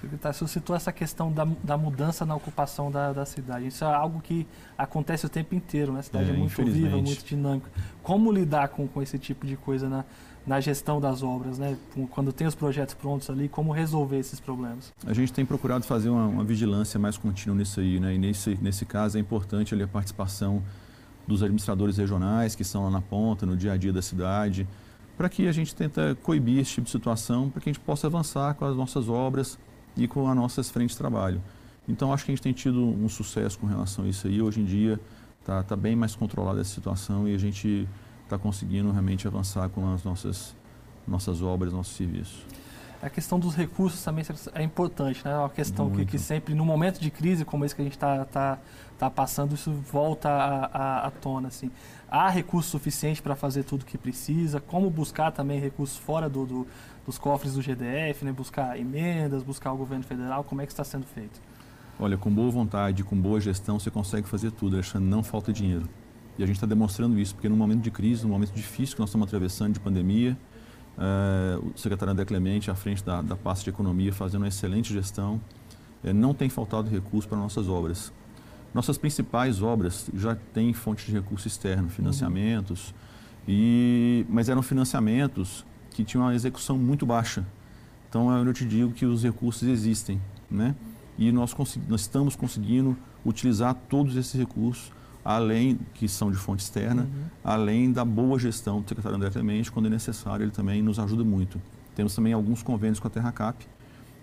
Secretário, 0.01 0.37
você 0.37 0.49
citou 0.49 0.75
essa 0.75 0.91
questão 0.93 1.31
da, 1.31 1.47
da 1.63 1.79
mudança 1.79 2.27
na 2.27 2.35
ocupação 2.35 2.91
da, 2.91 3.13
da, 3.13 3.25
cidade. 3.25 3.69
Isso 3.69 3.85
é 3.85 3.95
algo 3.95 4.21
que 4.21 4.47
acontece 4.77 5.25
o 5.25 5.29
tempo 5.29 5.55
inteiro, 5.55 5.93
né? 5.93 6.01
A 6.01 6.03
cidade 6.03 6.31
é, 6.31 6.35
é 6.35 6.37
muito 6.37 6.65
viva, 6.65 6.97
muito 6.97 7.25
dinâmica. 7.25 7.71
Como 8.03 8.33
lidar 8.33 8.69
com, 8.69 8.89
com 8.89 9.01
esse 9.01 9.17
tipo 9.17 9.47
de 9.47 9.57
coisa 9.57 9.89
na, 9.89 10.05
na 10.45 10.61
gestão 10.61 11.01
das 11.01 11.23
obras, 11.23 11.57
né? 11.57 11.77
Quando 12.11 12.33
tem 12.33 12.49
os 12.49 12.55
projetos 12.57 12.95
prontos 12.95 13.31
ali, 13.31 13.49
como 13.49 13.71
resolver 13.71 14.19
esses 14.19 14.41
problemas? 14.41 14.93
A 15.07 15.13
gente 15.13 15.33
tem 15.33 15.47
procurado 15.47 15.85
fazer 15.85 16.09
uma, 16.09 16.27
uma 16.27 16.45
vigilância 16.45 16.99
mais 16.99 17.17
contínua 17.17 17.57
nisso 17.57 17.79
aí, 17.79 18.01
né? 18.01 18.15
E 18.15 18.19
nesse, 18.19 18.59
nesse 18.61 18.85
caso 18.85 19.19
é 19.19 19.21
importante 19.21 19.73
ali, 19.73 19.85
a 19.85 19.89
participação 19.89 20.65
dos 21.29 21.45
administradores 21.45 21.97
regionais 21.97 22.57
que 22.57 22.63
estão 22.63 22.83
lá 22.83 22.91
na 22.91 23.01
ponta, 23.01 23.47
no 23.47 23.57
dia 23.57 23.73
a 23.73 23.77
dia 23.77 23.93
da 23.93 24.03
cidade, 24.03 24.67
para 25.17 25.29
que 25.29 25.47
a 25.47 25.53
gente 25.53 25.75
tenta 25.75 26.17
coibir 26.23 26.59
esse 26.59 26.73
tipo 26.73 26.85
de 26.87 26.91
situação, 26.91 27.51
para 27.51 27.61
que 27.61 27.69
a 27.69 27.73
gente 27.73 27.83
possa 27.83 28.07
avançar 28.07 28.55
com 28.55 28.65
as 28.65 28.77
nossas 28.77 29.09
obras 29.09 29.59
e 29.97 30.09
com 30.09 30.29
as 30.29 30.37
nossas 30.37 30.71
frentes 30.71 30.95
de 30.95 30.99
trabalho. 30.99 31.41
Então, 31.89 32.13
acho 32.13 32.25
que 32.25 32.31
a 32.31 32.35
gente 32.35 32.43
tem 32.43 32.53
tido 32.53 32.81
um 32.81 33.09
sucesso 33.09 33.59
com 33.59 33.67
relação 33.67 34.05
a 34.05 34.09
isso 34.09 34.27
aí. 34.27 34.41
Hoje 34.41 34.61
em 34.61 34.65
dia, 34.65 35.01
está 35.41 35.63
tá 35.63 35.77
bem 35.77 35.97
mais 35.97 36.15
controlada 36.15 36.61
essa 36.61 36.75
situação 36.75 37.29
e 37.29 37.35
a 37.35 37.39
gente 37.39 37.89
está 38.25 38.39
conseguindo 38.39 38.91
realmente 38.91 39.27
avançar 39.27 39.69
com 39.69 39.93
as 39.93 40.05
nossas, 40.05 40.57
nossas 41.07 41.43
obras, 41.43 41.73
nossos 41.73 41.95
serviços. 41.95 42.47
A 43.03 43.11
questão 43.11 43.37
dos 43.37 43.57
recursos 43.57 44.01
também 44.01 44.25
é 44.55 44.63
importante, 44.63 45.25
né? 45.25 45.33
É 45.33 45.37
uma 45.37 45.51
questão 45.51 45.91
que, 45.91 46.07
que, 46.07 46.21
sempre, 46.21 46.55
no 46.55 46.65
momento 46.65 47.01
de 47.01 47.11
crise 47.11 47.45
como 47.45 47.65
esse 47.65 47.75
que 47.75 47.83
a 47.83 47.85
gente 47.85 47.97
está 47.97 48.25
tá, 48.27 48.61
tá 48.97 49.11
passando, 49.11 49.57
isso 49.57 49.73
volta 49.73 50.31
à 50.31 51.11
tona. 51.21 51.49
Assim. 51.49 51.69
Há 52.09 52.31
recurso 52.31 52.71
suficiente 52.71 53.21
para 53.21 53.35
fazer 53.35 53.65
tudo 53.65 53.83
o 53.83 53.85
que 53.85 53.99
precisa? 53.99 54.61
Como 54.61 54.89
buscar 54.89 55.33
também 55.33 55.59
recursos 55.59 55.99
fora 55.99 56.29
do, 56.29 56.47
do, 56.47 56.67
dos 57.05 57.19
cofres 57.19 57.55
do 57.55 57.61
GDF, 57.61 58.25
né? 58.25 58.31
buscar 58.31 58.79
emendas, 58.79 59.43
buscar 59.43 59.73
o 59.73 59.77
governo 59.77 60.05
federal? 60.05 60.45
Como 60.45 60.63
é 60.63 60.67
que 60.67 60.71
está 60.71 60.85
sendo 60.85 61.05
feito? 61.05 61.41
Olha, 61.99 62.17
com 62.17 62.31
boa 62.31 62.53
vontade, 62.53 63.03
com 63.03 63.21
boa 63.21 63.41
gestão, 63.41 63.81
você 63.81 63.91
consegue 63.91 64.29
fazer 64.29 64.53
tudo, 64.53 64.79
achando 64.79 65.05
não 65.05 65.25
falta 65.25 65.53
dinheiro. 65.53 65.89
E 66.39 66.45
a 66.45 66.47
gente 66.47 66.57
está 66.57 66.69
demonstrando 66.69 67.19
isso, 67.19 67.35
porque 67.35 67.49
no 67.49 67.57
momento 67.57 67.81
de 67.81 67.91
crise, 67.91 68.23
no 68.23 68.29
momento 68.29 68.53
difícil 68.53 68.95
que 68.95 69.01
nós 69.01 69.09
estamos 69.09 69.27
atravessando 69.27 69.73
de 69.73 69.81
pandemia, 69.81 70.39
é, 70.99 71.59
o 71.59 71.77
secretário 71.77 72.13
André 72.13 72.25
Clemente, 72.25 72.71
à 72.71 72.75
frente 72.75 73.05
da, 73.05 73.23
da 73.23 73.37
pasta 73.37 73.65
de 73.65 73.71
economia, 73.71 74.13
fazendo 74.13 74.43
uma 74.43 74.49
excelente 74.49 74.93
gestão. 74.93 75.41
É, 76.05 76.13
não 76.13 76.35
tem 76.35 76.49
faltado 76.49 76.89
recurso 76.89 77.29
para 77.29 77.39
nossas 77.39 77.69
obras. 77.69 78.13
Nossas 78.75 78.97
principais 78.97 79.61
obras 79.63 80.11
já 80.15 80.35
têm 80.55 80.73
fonte 80.73 81.05
de 81.07 81.13
recurso 81.13 81.47
externo, 81.47 81.89
financiamentos, 81.89 82.89
uhum. 82.89 82.95
e, 83.49 84.27
mas 84.29 84.49
eram 84.49 84.63
financiamentos 84.63 85.65
que 85.91 86.05
tinham 86.05 86.25
uma 86.25 86.35
execução 86.35 86.79
muito 86.79 87.05
baixa. 87.05 87.45
Então, 88.09 88.35
eu 88.45 88.53
te 88.53 88.65
digo 88.65 88.93
que 88.93 89.07
os 89.07 89.23
recursos 89.23 89.69
existem, 89.69 90.21
né? 90.51 90.75
E 91.19 91.31
nós, 91.31 91.55
nós 91.89 92.01
estamos 92.01 92.35
conseguindo 92.35 92.97
utilizar 93.25 93.75
todos 93.89 94.17
esses 94.17 94.35
recursos, 94.39 94.91
além 95.25 95.79
que 95.95 96.09
são 96.09 96.31
de 96.31 96.37
fonte 96.37 96.63
externa, 96.63 97.03
uhum. 97.03 97.25
além 97.45 97.93
da 97.93 98.05
boa 98.05 98.39
gestão 98.39 98.81
do 98.81 98.89
secretário 98.89 99.17
André 99.17 99.31
Clemente, 99.31 99.71
quando 99.71 99.87
é 99.87 99.91
necessário, 99.91 100.45
ele 100.45 100.51
também 100.51 100.83
nos 100.83 100.99
ajuda 100.99 101.25
muito. 101.25 101.61
Temos 101.95 102.15
também 102.15 102.33
alguns 102.33 102.63
convênios 102.63 102.99
com 102.99 103.07
a 103.07 103.11
TerraCap, 103.11 103.67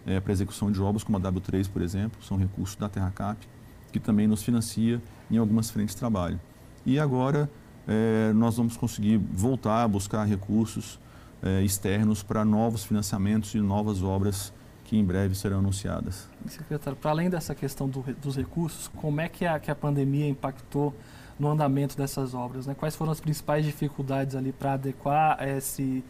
é, 0.05 0.19
para 0.19 0.31
execução 0.31 0.71
de 0.71 0.81
obras, 0.81 1.03
como 1.03 1.17
a 1.17 1.21
W3, 1.21 1.69
por 1.69 1.81
exemplo, 1.81 2.21
são 2.23 2.37
recursos 2.37 2.75
da 2.75 2.89
TerraCap, 2.89 3.47
que 3.91 3.99
também 3.99 4.27
nos 4.27 4.43
financia 4.43 5.01
em 5.29 5.37
algumas 5.37 5.69
frentes 5.69 5.95
de 5.95 5.99
trabalho. 5.99 6.39
E 6.85 6.99
agora 6.99 7.49
é, 7.87 8.31
nós 8.33 8.57
vamos 8.57 8.77
conseguir 8.77 9.17
voltar 9.17 9.83
a 9.83 9.87
buscar 9.87 10.23
recursos 10.25 10.99
é, 11.41 11.61
externos 11.63 12.21
para 12.23 12.43
novos 12.43 12.83
financiamentos 12.83 13.53
e 13.55 13.59
novas 13.59 14.03
obras 14.03 14.53
que 14.89 14.97
em 14.97 15.05
breve 15.05 15.35
serão 15.35 15.59
anunciadas. 15.59 16.27
Secretário, 16.47 16.97
para 16.97 17.11
além 17.11 17.29
dessa 17.29 17.53
questão 17.53 17.87
do, 17.87 18.01
dos 18.19 18.35
recursos, 18.35 18.87
como 18.95 19.21
é 19.21 19.29
que 19.29 19.45
a, 19.45 19.59
que 19.59 19.69
a 19.69 19.75
pandemia 19.75 20.27
impactou 20.27 20.95
no 21.39 21.47
andamento 21.47 21.95
dessas 21.95 22.33
obras? 22.33 22.65
Né? 22.65 22.73
Quais 22.73 22.95
foram 22.95 23.11
as 23.11 23.19
principais 23.19 23.63
dificuldades 23.63 24.35
ali 24.35 24.51
para 24.51 24.73
adequar 24.73 25.37
esse, 25.47 26.03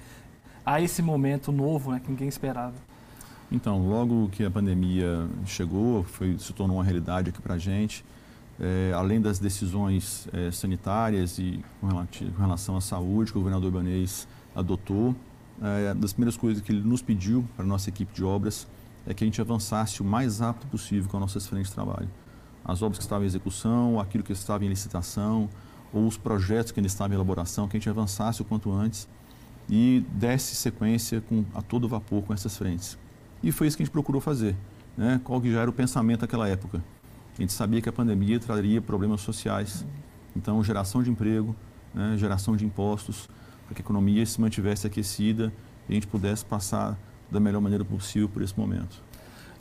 a 0.66 0.80
esse 0.80 1.02
momento 1.02 1.52
novo 1.52 1.92
né, 1.92 2.00
que 2.00 2.10
ninguém 2.10 2.30
esperava? 2.30 2.76
Então, 3.52 3.86
logo 3.86 4.30
que 4.30 4.46
a 4.46 4.50
pandemia 4.50 5.28
chegou, 5.46 6.06
foi, 6.06 6.38
se 6.38 6.54
tornou 6.54 6.78
uma 6.78 6.84
realidade 6.84 7.32
aqui 7.32 7.42
para 7.42 7.56
a 7.56 7.58
gente, 7.58 8.06
é, 8.62 8.94
além 8.96 9.20
das 9.20 9.40
decisões 9.40 10.26
é, 10.32 10.52
sanitárias 10.52 11.38
e 11.38 11.62
com, 11.82 11.90
relação 12.42 12.78
à 12.78 12.82
saúde 12.82 13.34
que 13.34 13.38
o 13.38 13.42
governador 13.42 13.72
Ibanez 13.72 14.26
adotou, 14.56 15.14
é, 15.62 15.94
das 15.94 16.14
primeiras 16.14 16.38
coisas 16.38 16.62
que 16.64 16.72
ele 16.72 16.82
nos 16.82 17.02
pediu 17.02 17.48
para 17.56 17.66
a 17.66 17.68
nossa 17.68 17.90
equipe 17.90 18.14
de 18.14 18.24
obras 18.24 18.68
é 19.06 19.14
que 19.14 19.24
a 19.24 19.28
gente 19.28 19.42
avançasse 19.42 20.02
o 20.02 20.06
mais 20.06 20.40
rápido 20.40 20.70
possível 20.70 21.10
com 21.10 21.18
as 21.18 21.22
nossas 21.22 21.48
frentes 21.48 21.70
de 21.70 21.76
trabalho. 21.76 22.10
As 22.64 22.82
obras 22.82 22.98
que 22.98 23.04
estavam 23.04 23.24
em 23.24 23.28
execução, 23.28 24.00
aquilo 24.00 24.24
que 24.24 24.32
estava 24.32 24.64
em 24.64 24.68
licitação, 24.68 25.50
ou 25.92 26.06
os 26.06 26.18
projetos 26.18 26.72
que 26.72 26.80
ainda 26.80 26.88
estavam 26.88 27.14
em 27.14 27.16
elaboração, 27.16 27.68
que 27.68 27.76
a 27.76 27.80
gente 27.80 27.90
avançasse 27.90 28.42
o 28.42 28.46
quanto 28.46 28.72
antes 28.72 29.08
e 29.70 30.06
desse 30.12 30.56
sequência 30.56 31.22
com, 31.22 31.46
a 31.54 31.62
todo 31.62 31.88
vapor 31.88 32.24
com 32.24 32.34
essas 32.34 32.58
frentes. 32.58 32.98
E 33.42 33.52
foi 33.52 33.68
isso 33.68 33.78
que 33.78 33.84
a 33.84 33.86
gente 33.86 33.94
procurou 33.94 34.20
fazer. 34.22 34.56
Né? 34.98 35.20
Qual 35.24 35.40
que 35.40 35.52
já 35.52 35.62
era 35.62 35.70
o 35.70 35.74
pensamento 35.74 36.22
naquela 36.22 36.48
época? 36.48 36.84
A 37.38 37.42
gente 37.42 37.54
sabia 37.54 37.82
que 37.82 37.88
a 37.88 37.92
pandemia 37.94 38.40
traria 38.40 38.82
problemas 38.82 39.22
sociais. 39.22 39.86
Então, 40.36 40.62
geração 40.64 41.02
de 41.02 41.10
emprego, 41.10 41.56
né? 41.94 42.18
geração 42.18 42.56
de 42.56 42.66
impostos, 42.66 43.30
para 43.70 43.76
que 43.76 43.82
a 43.84 43.86
economia 43.86 44.26
se 44.26 44.42
mantivesse 44.42 44.88
aquecida 44.88 45.54
e 45.88 45.92
a 45.92 45.94
gente 45.94 46.08
pudesse 46.08 46.44
passar 46.44 46.98
da 47.30 47.40
melhor 47.40 47.62
maneira 47.62 47.86
possível 47.86 48.28
por 48.28 48.42
esse 48.42 48.58
momento. 48.58 49.00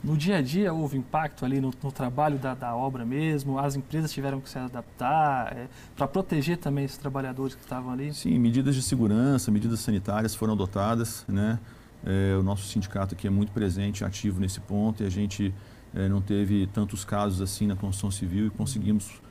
No 0.03 0.17
dia 0.17 0.37
a 0.37 0.41
dia 0.41 0.73
houve 0.73 0.97
impacto 0.97 1.45
ali 1.45 1.61
no, 1.61 1.71
no 1.83 1.91
trabalho 1.91 2.39
da, 2.39 2.55
da, 2.55 2.75
obra 2.75 3.05
mesmo? 3.05 3.59
As 3.59 3.75
empresas 3.75 4.11
tiveram 4.11 4.39
que 4.39 4.49
se 4.49 4.57
adaptar 4.57 5.53
é, 5.55 5.67
para 5.95 6.07
proteger 6.07 6.57
também 6.57 6.85
esses 6.85 6.97
trabalhadores 6.97 7.53
que 7.53 7.61
estavam 7.61 7.91
ali? 7.91 8.13
Sim, 8.13 8.39
medidas 8.39 8.75
de 8.75 8.81
segurança, 8.81 9.51
medidas 9.51 9.81
sanitárias 9.81 10.33
foram 10.33 10.53
adotadas, 10.53 11.25
né? 11.27 11.59
É, 12.03 12.35
o 12.39 12.41
nosso 12.41 12.65
sindicato 12.65 13.13
aqui 13.13 13.27
é 13.27 13.29
muito 13.29 13.51
presente, 13.51 14.05
ativo 14.05 14.39
nesse 14.39 14.61
ponto 14.61 15.03
e 15.03 15.05
a 15.05 15.09
gente 15.09 15.53
é, 15.93 16.07
não 16.07 16.21
teve 16.21 16.65
tantos 16.67 17.03
casos 17.03 17.41
assim 17.41 17.67
na 17.67 17.75
construção 17.75 18.09
civil 18.09 18.47
e 18.47 18.49
conseguimos 18.49 19.21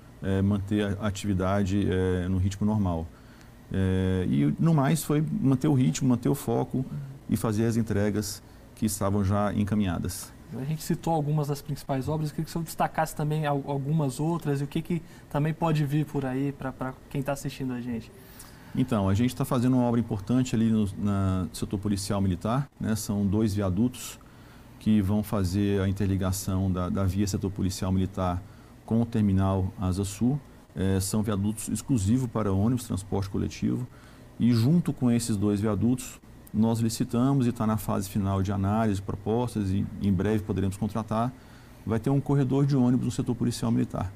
manter 0.42 0.98
a 1.00 1.06
atividade 1.06 1.86
no 2.28 2.38
ritmo 2.38 2.66
normal. 2.66 3.06
É, 3.72 4.26
e 4.28 4.54
no 4.58 4.72
mais 4.72 5.02
foi 5.02 5.22
manter 5.40 5.68
o 5.68 5.74
ritmo, 5.74 6.08
manter 6.08 6.28
o 6.28 6.34
foco 6.34 6.84
e 7.28 7.36
fazer 7.36 7.66
as 7.66 7.76
entregas 7.76 8.42
que 8.74 8.86
estavam 8.86 9.24
já 9.24 9.52
encaminhadas. 9.52 10.32
A 10.56 10.64
gente 10.64 10.82
citou 10.82 11.12
algumas 11.12 11.48
das 11.48 11.60
principais 11.60 12.08
obras, 12.08 12.30
eu 12.30 12.34
queria 12.34 12.46
que 12.46 12.50
senhor 12.50 12.64
destacasse 12.64 13.14
também 13.14 13.44
algumas 13.44 14.18
outras 14.18 14.62
e 14.62 14.64
o 14.64 14.66
que, 14.66 14.80
que 14.80 15.02
também 15.28 15.52
pode 15.52 15.84
vir 15.84 16.06
por 16.06 16.24
aí 16.24 16.52
para 16.52 16.94
quem 17.10 17.20
está 17.20 17.32
assistindo 17.32 17.74
a 17.74 17.80
gente. 17.80 18.10
Então, 18.74 19.08
a 19.08 19.14
gente 19.14 19.30
está 19.30 19.44
fazendo 19.44 19.76
uma 19.76 19.84
obra 19.84 20.00
importante 20.00 20.54
ali 20.54 20.70
no 20.70 20.88
na 20.96 21.46
setor 21.52 21.78
policial 21.78 22.20
militar, 22.20 22.68
né? 22.80 22.94
são 22.96 23.26
dois 23.26 23.52
viadutos 23.52 24.18
que 24.78 25.02
vão 25.02 25.22
fazer 25.22 25.82
a 25.82 25.88
interligação 25.88 26.70
da, 26.70 26.88
da 26.88 27.04
via 27.04 27.26
setor 27.26 27.50
policial 27.50 27.90
militar 27.92 28.40
com 28.86 29.02
o 29.02 29.06
terminal 29.06 29.72
Asa 29.78 30.04
Sul. 30.04 30.40
É, 30.78 31.00
são 31.00 31.24
viadutos 31.24 31.68
exclusivos 31.68 32.30
para 32.30 32.52
ônibus, 32.52 32.84
transporte 32.84 33.28
coletivo. 33.28 33.84
E 34.38 34.52
junto 34.52 34.92
com 34.92 35.10
esses 35.10 35.36
dois 35.36 35.60
viadutos, 35.60 36.20
nós 36.54 36.78
licitamos 36.78 37.46
e 37.46 37.50
está 37.50 37.66
na 37.66 37.76
fase 37.76 38.08
final 38.08 38.44
de 38.44 38.52
análise, 38.52 39.02
propostas 39.02 39.70
e 39.70 39.84
em 40.00 40.12
breve 40.12 40.44
poderemos 40.44 40.76
contratar. 40.76 41.32
Vai 41.84 41.98
ter 41.98 42.10
um 42.10 42.20
corredor 42.20 42.64
de 42.64 42.76
ônibus 42.76 43.06
no 43.06 43.10
setor 43.10 43.34
policial 43.34 43.72
militar. 43.72 44.12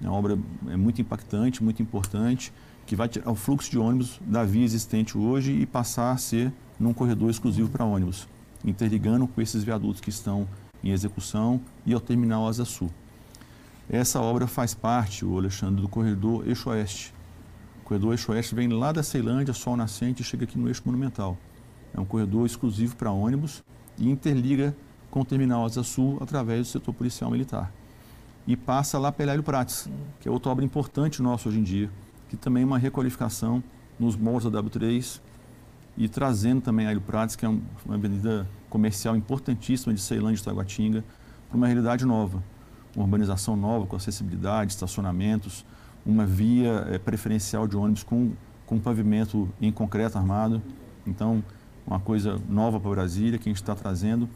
É 0.00 0.08
uma 0.08 0.16
obra 0.16 0.38
é 0.68 0.76
muito 0.76 1.00
impactante, 1.00 1.64
muito 1.64 1.82
importante 1.82 2.52
que 2.86 2.94
vai 2.94 3.08
tirar 3.08 3.30
o 3.30 3.34
fluxo 3.34 3.68
de 3.68 3.78
ônibus 3.78 4.20
da 4.24 4.44
via 4.44 4.64
existente 4.64 5.18
hoje 5.18 5.52
e 5.52 5.66
passar 5.66 6.12
a 6.12 6.16
ser 6.16 6.52
num 6.78 6.94
corredor 6.94 7.28
exclusivo 7.28 7.68
para 7.68 7.84
ônibus, 7.84 8.28
interligando 8.64 9.26
com 9.26 9.40
esses 9.40 9.64
viadutos 9.64 10.00
que 10.00 10.10
estão 10.10 10.46
em 10.82 10.90
execução 10.90 11.60
e 11.84 11.92
ao 11.92 12.00
terminal 12.00 12.46
Asa 12.46 12.64
Sul. 12.64 12.88
Essa 13.90 14.20
obra 14.20 14.46
faz 14.46 14.74
parte, 14.74 15.24
o 15.24 15.38
Alexandre, 15.38 15.80
do 15.80 15.88
corredor 15.88 16.46
Eixo 16.46 16.68
Oeste. 16.68 17.14
O 17.80 17.84
corredor 17.84 18.12
Eixo 18.12 18.32
Oeste 18.32 18.54
vem 18.54 18.68
lá 18.68 18.92
da 18.92 19.02
Ceilândia, 19.02 19.54
Sol 19.54 19.78
Nascente, 19.78 20.20
e 20.20 20.24
chega 20.24 20.44
aqui 20.44 20.58
no 20.58 20.68
Eixo 20.68 20.82
Monumental. 20.84 21.38
É 21.94 21.98
um 21.98 22.04
corredor 22.04 22.44
exclusivo 22.44 22.94
para 22.96 23.10
ônibus 23.10 23.64
e 23.96 24.10
interliga 24.10 24.76
com 25.10 25.20
o 25.20 25.24
terminal 25.24 25.64
Asa 25.64 25.82
Sul 25.82 26.18
através 26.20 26.66
do 26.66 26.70
setor 26.70 26.92
policial 26.92 27.30
militar. 27.30 27.72
E 28.46 28.56
passa 28.56 28.98
lá 28.98 29.10
pela 29.10 29.32
Hélio 29.32 29.42
Prates, 29.42 29.88
que 30.20 30.28
é 30.28 30.30
outra 30.30 30.52
obra 30.52 30.62
importante 30.62 31.22
nossa 31.22 31.48
hoje 31.48 31.58
em 31.58 31.62
dia, 31.62 31.90
que 32.28 32.36
também 32.36 32.64
é 32.64 32.66
uma 32.66 32.78
requalificação 32.78 33.64
nos 33.98 34.16
moldes 34.16 34.50
da 34.50 34.62
W3 34.62 35.18
e 35.96 36.08
trazendo 36.08 36.60
também 36.60 36.86
a 36.86 36.92
Ilho 36.92 37.00
Prates, 37.00 37.36
que 37.36 37.46
é 37.46 37.48
uma 37.48 37.94
avenida 37.94 38.46
comercial 38.68 39.16
importantíssima 39.16 39.94
de 39.94 40.00
Ceilândia 40.00 40.40
e 40.40 40.44
Taguatinga, 40.44 41.02
para 41.48 41.56
uma 41.56 41.66
realidade 41.66 42.04
nova, 42.04 42.42
uma 42.98 43.04
urbanização 43.04 43.56
nova 43.56 43.86
com 43.86 43.94
acessibilidade, 43.94 44.72
estacionamentos, 44.72 45.64
uma 46.04 46.26
via 46.26 46.84
é, 46.90 46.98
preferencial 46.98 47.68
de 47.68 47.76
ônibus 47.76 48.02
com, 48.02 48.32
com 48.66 48.80
pavimento 48.80 49.48
em 49.60 49.70
concreto 49.70 50.18
armado. 50.18 50.60
Então, 51.06 51.42
uma 51.86 52.00
coisa 52.00 52.40
nova 52.48 52.80
para 52.80 52.90
Brasília 52.90 53.38
que 53.38 53.48
a 53.48 53.50
gente 53.50 53.62
está 53.62 53.74
trazendo. 53.74 54.28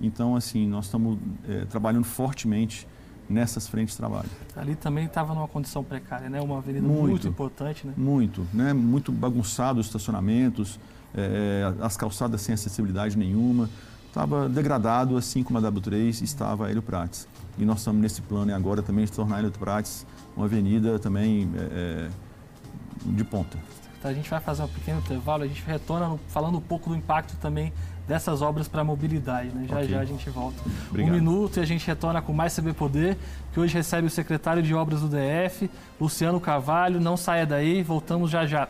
Então, 0.00 0.34
assim, 0.34 0.66
nós 0.66 0.86
estamos 0.86 1.18
é, 1.46 1.66
trabalhando 1.66 2.04
fortemente 2.04 2.88
nessas 3.28 3.68
frentes 3.68 3.94
de 3.94 3.98
trabalho. 3.98 4.28
Ali 4.56 4.74
também 4.76 5.04
estava 5.04 5.34
numa 5.34 5.48
condição 5.48 5.84
precária, 5.84 6.30
né? 6.30 6.40
Uma 6.40 6.58
avenida 6.58 6.86
muito, 6.86 7.08
muito 7.08 7.28
importante, 7.28 7.86
né? 7.86 7.92
Muito, 7.96 8.46
né? 8.54 8.72
Muito 8.72 9.12
bagunçado 9.12 9.78
os 9.78 9.86
estacionamentos, 9.86 10.80
é, 11.14 11.70
as 11.80 11.96
calçadas 11.96 12.40
sem 12.40 12.54
acessibilidade 12.54 13.18
nenhuma. 13.18 13.68
Estava 14.16 14.48
degradado, 14.48 15.14
assim 15.18 15.42
como 15.42 15.58
a 15.58 15.62
W3 15.70 16.22
estava 16.22 16.64
a 16.64 16.70
Hélio 16.70 16.80
Prates. 16.80 17.28
E 17.58 17.66
nós 17.66 17.80
estamos 17.80 18.00
nesse 18.00 18.22
plano 18.22 18.54
agora 18.54 18.80
também 18.80 19.04
de 19.04 19.12
tornar 19.12 19.36
a 19.36 19.38
Hélio 19.40 19.50
Prates 19.50 20.06
uma 20.34 20.46
avenida 20.46 20.98
também 20.98 21.50
é, 21.54 22.08
de 23.04 23.24
ponta. 23.24 23.58
Então, 23.98 24.10
a 24.10 24.14
gente 24.14 24.30
vai 24.30 24.40
fazer 24.40 24.62
um 24.62 24.68
pequeno 24.68 25.00
intervalo, 25.00 25.42
a 25.42 25.46
gente 25.46 25.62
retorna 25.66 26.18
falando 26.28 26.56
um 26.56 26.62
pouco 26.62 26.88
do 26.88 26.96
impacto 26.96 27.36
também 27.36 27.74
dessas 28.08 28.40
obras 28.40 28.66
para 28.66 28.80
a 28.80 28.84
mobilidade. 28.84 29.50
Né? 29.50 29.66
Já 29.68 29.76
okay. 29.76 29.88
já 29.88 30.00
a 30.00 30.04
gente 30.06 30.30
volta. 30.30 30.62
Obrigado. 30.88 31.12
Um 31.12 31.14
minuto 31.14 31.58
e 31.58 31.60
a 31.60 31.66
gente 31.66 31.86
retorna 31.86 32.22
com 32.22 32.32
mais 32.32 32.56
CB 32.56 32.72
Poder, 32.72 33.18
que 33.52 33.60
hoje 33.60 33.74
recebe 33.74 34.06
o 34.06 34.10
secretário 34.10 34.62
de 34.62 34.74
Obras 34.74 35.02
do 35.02 35.10
DF, 35.10 35.70
Luciano 36.00 36.40
Carvalho. 36.40 36.98
Não 36.98 37.18
saia 37.18 37.44
daí, 37.44 37.82
voltamos 37.82 38.30
já 38.30 38.46
já. 38.46 38.66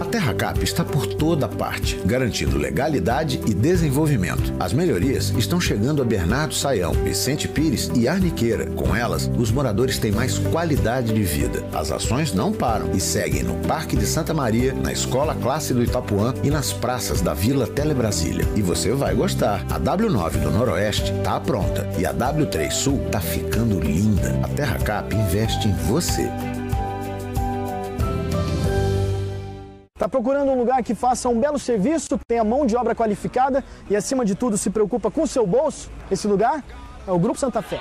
A 0.00 0.04
TerraCap 0.04 0.62
está 0.62 0.84
por 0.84 1.06
toda 1.06 1.48
parte, 1.48 2.00
garantindo 2.04 2.58
legalidade 2.58 3.40
e 3.46 3.54
desenvolvimento. 3.54 4.52
As 4.58 4.72
melhorias 4.72 5.30
estão 5.38 5.60
chegando 5.60 6.02
a 6.02 6.04
Bernardo 6.04 6.52
Saião, 6.52 6.92
Vicente 6.92 7.46
Pires 7.46 7.90
e 7.94 8.08
Arniqueira. 8.08 8.66
Com 8.72 8.94
elas, 8.94 9.30
os 9.38 9.52
moradores 9.52 9.98
têm 9.98 10.10
mais 10.10 10.38
qualidade 10.38 11.12
de 11.12 11.22
vida. 11.22 11.64
As 11.72 11.92
ações 11.92 12.32
não 12.32 12.52
param 12.52 12.90
e 12.92 13.00
seguem 13.00 13.44
no 13.44 13.54
Parque 13.66 13.96
de 13.96 14.04
Santa 14.04 14.34
Maria, 14.34 14.74
na 14.74 14.92
Escola 14.92 15.34
Classe 15.34 15.72
do 15.72 15.82
Itapuã 15.82 16.34
e 16.42 16.50
nas 16.50 16.72
praças 16.72 17.20
da 17.20 17.32
Vila 17.32 17.66
Telebrasília. 17.66 18.46
E 18.56 18.62
você 18.62 18.90
vai 18.92 19.14
gostar. 19.14 19.64
A 19.70 19.78
W9 19.78 20.40
do 20.40 20.50
Noroeste 20.50 21.12
está 21.12 21.38
pronta 21.38 21.88
e 21.98 22.04
a 22.04 22.12
W3 22.12 22.70
Sul 22.70 23.00
está 23.06 23.20
ficando 23.20 23.78
linda. 23.80 24.38
A 24.42 24.48
TerraCap 24.48 25.14
investe 25.14 25.68
em 25.68 25.74
você. 25.86 26.28
Procurando 30.14 30.52
um 30.52 30.56
lugar 30.56 30.80
que 30.80 30.94
faça 30.94 31.28
um 31.28 31.40
belo 31.40 31.58
serviço, 31.58 32.20
tenha 32.28 32.44
mão 32.44 32.64
de 32.64 32.76
obra 32.76 32.94
qualificada 32.94 33.64
e, 33.90 33.96
acima 33.96 34.24
de 34.24 34.36
tudo, 34.36 34.56
se 34.56 34.70
preocupa 34.70 35.10
com 35.10 35.22
o 35.22 35.26
seu 35.26 35.44
bolso? 35.44 35.90
Esse 36.08 36.28
lugar 36.28 36.64
é 37.04 37.10
o 37.10 37.18
Grupo 37.18 37.36
Santa 37.36 37.60
Fé. 37.60 37.80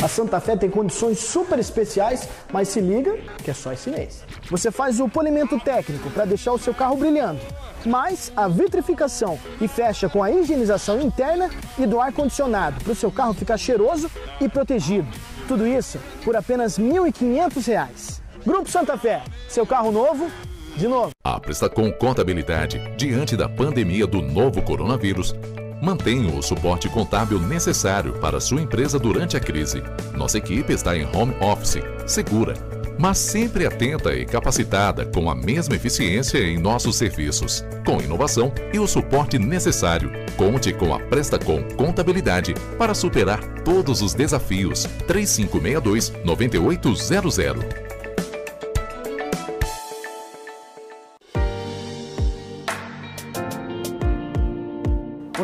A 0.00 0.06
Santa 0.06 0.38
Fé 0.38 0.54
tem 0.54 0.70
condições 0.70 1.18
super 1.18 1.58
especiais, 1.58 2.28
mas 2.52 2.68
se 2.68 2.80
liga 2.80 3.18
que 3.42 3.50
é 3.50 3.54
só 3.54 3.72
esse 3.72 3.90
mês. 3.90 4.24
Você 4.48 4.70
faz 4.70 5.00
o 5.00 5.08
polimento 5.08 5.58
técnico 5.58 6.08
para 6.10 6.24
deixar 6.24 6.52
o 6.52 6.58
seu 6.58 6.72
carro 6.72 6.96
brilhando, 6.96 7.40
mais 7.84 8.30
a 8.36 8.46
vitrificação 8.46 9.36
e 9.60 9.66
fecha 9.66 10.08
com 10.08 10.22
a 10.22 10.30
higienização 10.30 11.00
interna 11.00 11.50
e 11.76 11.88
do 11.88 12.00
ar-condicionado 12.00 12.84
para 12.84 12.92
o 12.92 12.94
seu 12.94 13.10
carro 13.10 13.34
ficar 13.34 13.58
cheiroso 13.58 14.08
e 14.40 14.48
protegido. 14.48 15.08
Tudo 15.48 15.66
isso 15.66 15.98
por 16.24 16.36
apenas 16.36 16.76
R$ 16.76 16.84
1.500. 16.84 18.20
Grupo 18.46 18.70
Santa 18.70 18.96
Fé, 18.96 19.22
seu 19.48 19.66
carro 19.66 19.90
novo, 19.90 20.30
de 20.80 20.88
novo. 20.88 21.10
A 21.22 21.38
Prestacom 21.38 21.92
Contabilidade, 21.92 22.80
diante 22.96 23.36
da 23.36 23.48
pandemia 23.48 24.06
do 24.06 24.22
novo 24.22 24.62
coronavírus, 24.62 25.34
Mantenha 25.82 26.30
o 26.36 26.42
suporte 26.42 26.90
contábil 26.90 27.40
necessário 27.40 28.12
para 28.20 28.38
sua 28.38 28.60
empresa 28.60 28.98
durante 28.98 29.36
a 29.36 29.40
crise. 29.40 29.82
Nossa 30.14 30.36
equipe 30.36 30.74
está 30.74 30.94
em 30.94 31.06
home 31.06 31.34
office, 31.40 31.78
segura, 32.06 32.52
mas 32.98 33.16
sempre 33.16 33.64
atenta 33.64 34.14
e 34.14 34.26
capacitada 34.26 35.06
com 35.06 35.30
a 35.30 35.34
mesma 35.34 35.74
eficiência 35.74 36.36
em 36.36 36.58
nossos 36.58 36.96
serviços, 36.96 37.64
com 37.86 37.98
inovação 37.98 38.52
e 38.74 38.78
o 38.78 38.86
suporte 38.86 39.38
necessário. 39.38 40.12
Conte 40.36 40.70
com 40.70 40.94
a 40.94 41.00
Prestacom 41.00 41.62
Contabilidade 41.78 42.52
para 42.76 42.92
superar 42.92 43.40
todos 43.64 44.02
os 44.02 44.12
desafios. 44.12 44.84
3562 45.06 46.12
9800 46.26 47.89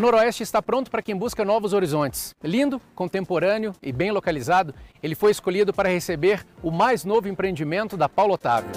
Noroeste 0.07 0.45
está 0.45 0.63
pronto 0.63 0.89
para 0.89 1.03
quem 1.03 1.17
busca 1.17 1.45
novos 1.45 1.73
horizontes. 1.73 2.33
Lindo, 2.41 2.81
contemporâneo 2.95 3.75
e 3.83 3.91
bem 3.91 4.13
localizado, 4.13 4.73
ele 5.03 5.17
foi 5.17 5.33
escolhido 5.33 5.75
para 5.75 5.89
receber 5.89 6.47
o 6.63 6.71
mais 6.71 7.05
novo 7.05 7.27
empreendimento 7.27 7.97
da 7.97 8.09
Paulo 8.09 8.35
Otávio. 8.35 8.71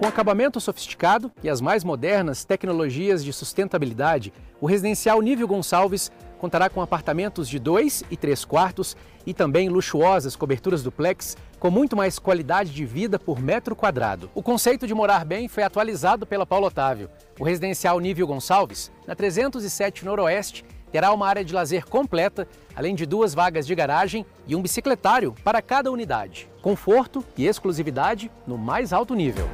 Com 0.00 0.06
acabamento 0.06 0.58
sofisticado 0.58 1.30
e 1.42 1.50
as 1.50 1.60
mais 1.60 1.84
modernas 1.84 2.46
tecnologias 2.46 3.22
de 3.22 3.30
sustentabilidade, 3.30 4.32
o 4.58 4.64
residencial 4.64 5.20
Nível 5.20 5.46
Gonçalves 5.46 6.10
contará 6.38 6.70
com 6.70 6.80
apartamentos 6.80 7.46
de 7.46 7.58
dois 7.58 8.02
e 8.10 8.16
três 8.16 8.46
quartos 8.46 8.96
e 9.26 9.34
também 9.34 9.68
luxuosas 9.68 10.34
coberturas 10.34 10.82
duplex 10.82 11.36
com 11.62 11.70
muito 11.70 11.96
mais 11.96 12.18
qualidade 12.18 12.72
de 12.72 12.84
vida 12.84 13.20
por 13.20 13.38
metro 13.38 13.76
quadrado. 13.76 14.28
O 14.34 14.42
conceito 14.42 14.84
de 14.84 14.92
morar 14.92 15.24
bem 15.24 15.46
foi 15.46 15.62
atualizado 15.62 16.26
pela 16.26 16.44
Paulo 16.44 16.66
Otávio. 16.66 17.08
O 17.38 17.44
residencial 17.44 18.00
Nível 18.00 18.26
Gonçalves, 18.26 18.90
na 19.06 19.14
307 19.14 20.04
Noroeste, 20.04 20.64
terá 20.90 21.12
uma 21.12 21.28
área 21.28 21.44
de 21.44 21.54
lazer 21.54 21.86
completa, 21.86 22.48
além 22.74 22.96
de 22.96 23.06
duas 23.06 23.32
vagas 23.32 23.64
de 23.64 23.76
garagem 23.76 24.26
e 24.44 24.56
um 24.56 24.60
bicicletário 24.60 25.36
para 25.44 25.62
cada 25.62 25.88
unidade. 25.92 26.50
Conforto 26.60 27.24
e 27.38 27.46
exclusividade 27.46 28.28
no 28.44 28.58
mais 28.58 28.92
alto 28.92 29.14
nível. 29.14 29.48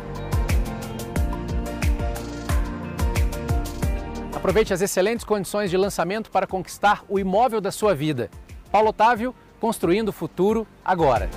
Aproveite 4.35 4.73
as 4.73 4.81
excelentes 4.81 5.27
condições 5.27 5.69
de 5.69 5.77
lançamento 5.77 6.31
para 6.31 6.47
conquistar 6.47 7.05
o 7.07 7.19
imóvel 7.19 7.61
da 7.61 7.71
sua 7.71 7.95
vida. 7.95 8.31
Paulo 8.73 8.89
Otávio, 8.89 9.35
construindo 9.61 10.09
o 10.09 10.13
futuro 10.13 10.67
agora. 10.83 11.29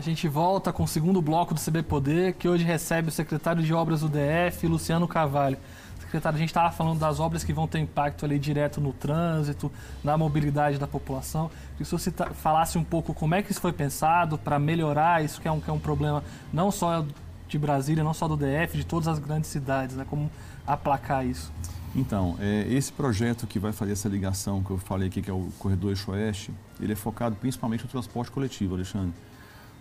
A 0.00 0.02
gente 0.02 0.26
volta 0.26 0.72
com 0.72 0.84
o 0.84 0.88
segundo 0.88 1.20
bloco 1.20 1.52
do 1.52 1.60
CB 1.60 1.82
Poder, 1.82 2.32
que 2.32 2.48
hoje 2.48 2.64
recebe 2.64 3.10
o 3.10 3.12
secretário 3.12 3.62
de 3.62 3.74
Obras 3.74 4.00
do 4.00 4.08
DF, 4.08 4.66
Luciano 4.66 5.06
Carvalho. 5.06 5.58
Secretário, 6.00 6.36
a 6.36 6.38
gente 6.38 6.48
estava 6.48 6.72
falando 6.72 6.98
das 6.98 7.20
obras 7.20 7.44
que 7.44 7.52
vão 7.52 7.68
ter 7.68 7.80
impacto 7.80 8.24
ali 8.24 8.38
direto 8.38 8.80
no 8.80 8.94
trânsito, 8.94 9.70
na 10.02 10.16
mobilidade 10.16 10.78
da 10.78 10.86
população. 10.86 11.50
Queria 11.76 12.24
que 12.24 12.34
falasse 12.34 12.78
um 12.78 12.82
pouco 12.82 13.12
como 13.12 13.34
é 13.34 13.42
que 13.42 13.52
isso 13.52 13.60
foi 13.60 13.74
pensado 13.74 14.38
para 14.38 14.58
melhorar 14.58 15.22
isso, 15.22 15.38
que 15.38 15.46
é, 15.46 15.52
um, 15.52 15.60
que 15.60 15.68
é 15.68 15.72
um 15.72 15.78
problema 15.78 16.24
não 16.50 16.70
só 16.70 17.04
de 17.46 17.58
Brasília, 17.58 18.02
não 18.02 18.14
só 18.14 18.26
do 18.26 18.38
DF, 18.38 18.78
de 18.78 18.86
todas 18.86 19.06
as 19.06 19.18
grandes 19.18 19.50
cidades, 19.50 19.96
né? 19.96 20.06
Como 20.08 20.30
aplacar 20.66 21.26
isso? 21.26 21.52
Então, 21.94 22.38
é, 22.40 22.64
esse 22.70 22.90
projeto 22.90 23.46
que 23.46 23.58
vai 23.58 23.72
fazer 23.72 23.92
essa 23.92 24.08
ligação 24.08 24.62
que 24.62 24.70
eu 24.70 24.78
falei 24.78 25.08
aqui, 25.08 25.20
que 25.20 25.30
é 25.30 25.34
o 25.34 25.50
Corredor 25.58 25.90
Eixo 25.90 26.10
Oeste, 26.12 26.50
ele 26.80 26.94
é 26.94 26.96
focado 26.96 27.36
principalmente 27.36 27.84
no 27.84 27.90
transporte 27.90 28.30
coletivo, 28.30 28.76
Alexandre 28.76 29.12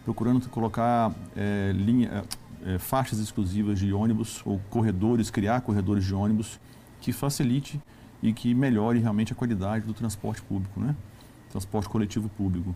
procurando 0.10 0.50
colocar 0.50 1.14
é, 1.38 1.72
linha, 1.72 2.24
é, 2.66 2.80
faixas 2.80 3.20
exclusivas 3.20 3.78
de 3.78 3.94
ônibus 3.94 4.42
ou 4.44 4.60
corredores, 4.68 5.30
criar 5.30 5.62
corredores 5.62 6.04
de 6.04 6.16
ônibus 6.16 6.60
que 7.00 7.12
facilite 7.12 7.80
e 8.24 8.34
que 8.34 8.56
melhore 8.56 8.98
realmente 8.98 9.34
a 9.34 9.36
qualidade 9.36 9.86
do 9.86 9.94
transporte 9.94 10.42
público, 10.42 10.80
né? 10.80 10.96
Transporte 11.52 11.88
coletivo 11.88 12.28
público. 12.28 12.76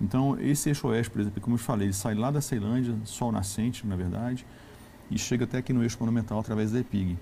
Então, 0.00 0.38
esse 0.40 0.68
eixo 0.68 0.86
oeste, 0.86 1.10
por 1.10 1.20
exemplo, 1.20 1.40
como 1.40 1.56
eu 1.56 1.58
falei, 1.58 1.88
ele 1.88 1.92
sai 1.92 2.14
lá 2.14 2.30
da 2.30 2.40
Ceilândia, 2.40 2.94
sol 3.04 3.32
nascente, 3.32 3.84
na 3.84 3.96
verdade, 3.96 4.46
e 5.10 5.18
chega 5.18 5.46
até 5.46 5.58
aqui 5.58 5.72
no 5.72 5.82
eixo 5.82 5.96
monumental 5.98 6.38
através 6.38 6.70
da 6.70 6.78
EPIG. 6.78 7.18